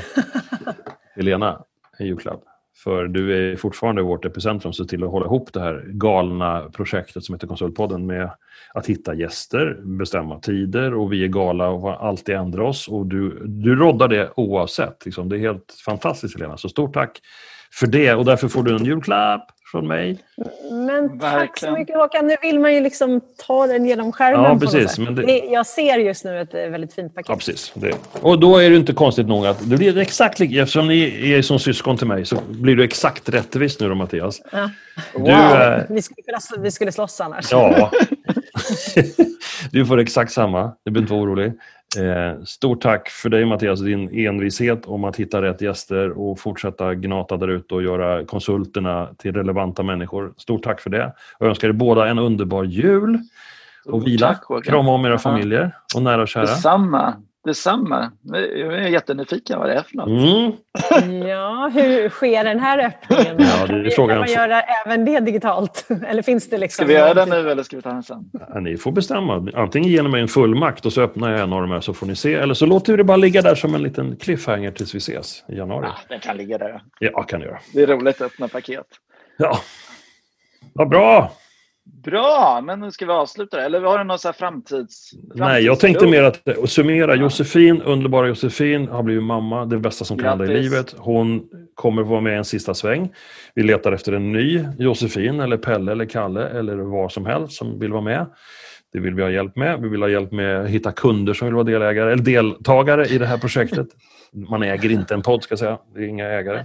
[1.16, 1.64] Helena
[1.98, 2.40] en julklapp.
[2.84, 7.24] För du är fortfarande vårt epicentrum, så till att hålla ihop det här galna projektet
[7.24, 8.30] som heter Konsultpodden med
[8.74, 12.88] att hitta gäster, bestämma tider och vi är gala och alltid ändra oss.
[12.88, 15.04] Och du, du roddar det oavsett.
[15.04, 15.28] Liksom.
[15.28, 17.20] Det är helt fantastiskt Helena, så stort tack
[17.72, 18.14] för det.
[18.14, 20.18] Och därför får du en julklapp från mig.
[20.70, 21.74] Men tack så Verkligen.
[21.74, 22.26] mycket Håkan.
[22.26, 24.42] Nu vill man ju liksom ta den genom skärmen.
[24.44, 27.28] Ja, precis, men det- Jag ser just nu ett eh, väldigt fint paket.
[27.28, 27.72] Ja, precis.
[27.74, 27.92] Det.
[28.20, 31.42] Och då är det inte konstigt nog att det blir exakt lika, eftersom ni är
[31.42, 34.42] som syskon till mig så blir du exakt rättvis nu då Mattias.
[34.52, 34.70] Ja.
[35.16, 36.24] Du, eh, Vi, skulle,
[36.58, 37.48] vi skulle slåss annars.
[37.52, 37.90] ja.
[39.70, 41.52] du får exakt samma, du behöver inte vara orolig.
[41.98, 46.94] Eh, stort tack för dig Mattias, din envishet om att hitta rätt gäster och fortsätta
[46.94, 50.34] gnata där ute och göra konsulterna till relevanta människor.
[50.36, 51.12] Stort tack för det.
[51.38, 53.18] Jag önskar er båda en underbar jul
[53.84, 54.28] och vila.
[54.28, 54.62] Tack, Håkan.
[54.62, 56.42] Krama om era familjer och nära och kära.
[56.42, 57.14] Detsamma.
[57.44, 58.12] Detsamma.
[58.32, 60.08] Jag är jättenyfiken vad det är för något.
[60.08, 60.52] Mm.
[61.28, 63.36] Ja, hur sker den här öppningen?
[63.38, 65.86] Ja, det är frågan kan man göra även det digitalt?
[66.08, 66.84] Eller finns det liksom...
[66.84, 68.30] Ska vi göra det nu eller ska vi ta den sen?
[68.54, 69.48] Ja, ni får bestämma.
[69.54, 72.06] Antingen ge mig en fullmakt och så öppnar jag en av de här så får
[72.06, 72.34] ni se.
[72.34, 75.44] Eller så låter vi det bara ligga där som en liten cliffhanger tills vi ses
[75.48, 75.86] i januari.
[75.86, 76.82] Ah, den kan ligga där.
[76.98, 77.60] Ja, kan jag göra.
[77.74, 78.86] Det är roligt att öppna paket.
[79.36, 79.58] Ja,
[80.74, 81.32] Vad bra!
[81.84, 83.62] Bra, men nu ska vi avsluta det.
[83.62, 85.10] Eller har du någon så här framtids...
[85.34, 87.14] Nej, jag tänkte mer att att summera.
[87.14, 89.64] Josefin, underbara Josefin, har blivit mamma.
[89.64, 90.94] Det bästa som kan hända i livet.
[90.98, 91.42] Hon
[91.74, 93.12] kommer vara med en sista sväng.
[93.54, 97.78] Vi letar efter en ny Josefin, eller Pelle, eller Kalle, eller vad som helst som
[97.78, 98.26] vill vara med.
[98.92, 99.80] Det vill vi ha hjälp med.
[99.80, 103.18] Vi vill ha hjälp med att hitta kunder som vill vara delägare, eller deltagare i
[103.18, 103.86] det här projektet.
[104.32, 105.78] Man äger inte en podd, ska jag säga.
[105.94, 106.64] Det är inga ägare.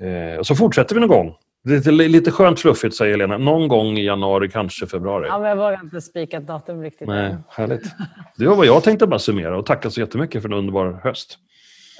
[0.00, 1.34] Eh, och så fortsätter vi någon gång.
[1.64, 3.38] Det är lite, skönt fluffigt, säger Elena.
[3.38, 5.26] Någon gång i januari, kanske februari.
[5.28, 7.08] Ja, men jag vågar inte spika ett datum riktigt.
[7.08, 7.82] Nej, härligt.
[8.36, 11.38] Det var vad jag tänkte bara summera och tacka så jättemycket för en underbar höst.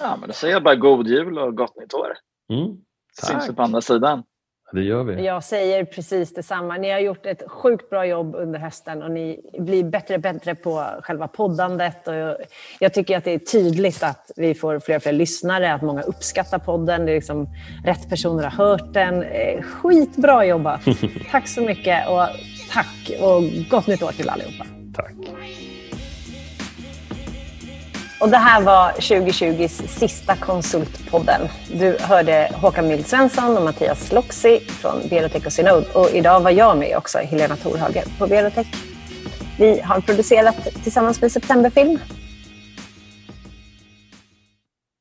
[0.01, 2.13] Ja, men då säger jag bara god jul och gott nytt år.
[2.53, 2.77] Mm,
[3.23, 4.23] Syns vi på andra sidan.
[4.73, 5.25] Det gör vi.
[5.25, 6.77] Jag säger precis detsamma.
[6.77, 10.55] Ni har gjort ett sjukt bra jobb under hösten och ni blir bättre och bättre
[10.55, 12.09] på själva poddandet.
[12.09, 12.15] Och
[12.81, 16.03] jag- tycker att det är tydligt att vi får fler och fler lyssnare, att många
[16.03, 17.07] uppskattar podden.
[17.07, 17.49] Det är liksom,
[17.85, 19.23] rätt personer har hört den.
[19.23, 20.81] Eh, Skitbra jobbat!
[21.31, 22.27] Tack så mycket och
[22.73, 24.67] tack och gott nytt år till allihopa.
[24.97, 25.13] Tack.
[28.23, 31.49] Och det här var 2020s sista Konsultpodden.
[31.73, 35.85] Du hörde Håkan Mild Svensson och Mattias Loxi från Berotech och Synod.
[35.95, 38.67] Och idag var jag med också, Helena Torhager på Berotech.
[39.59, 41.99] Vi har producerat tillsammans med Septemberfilm.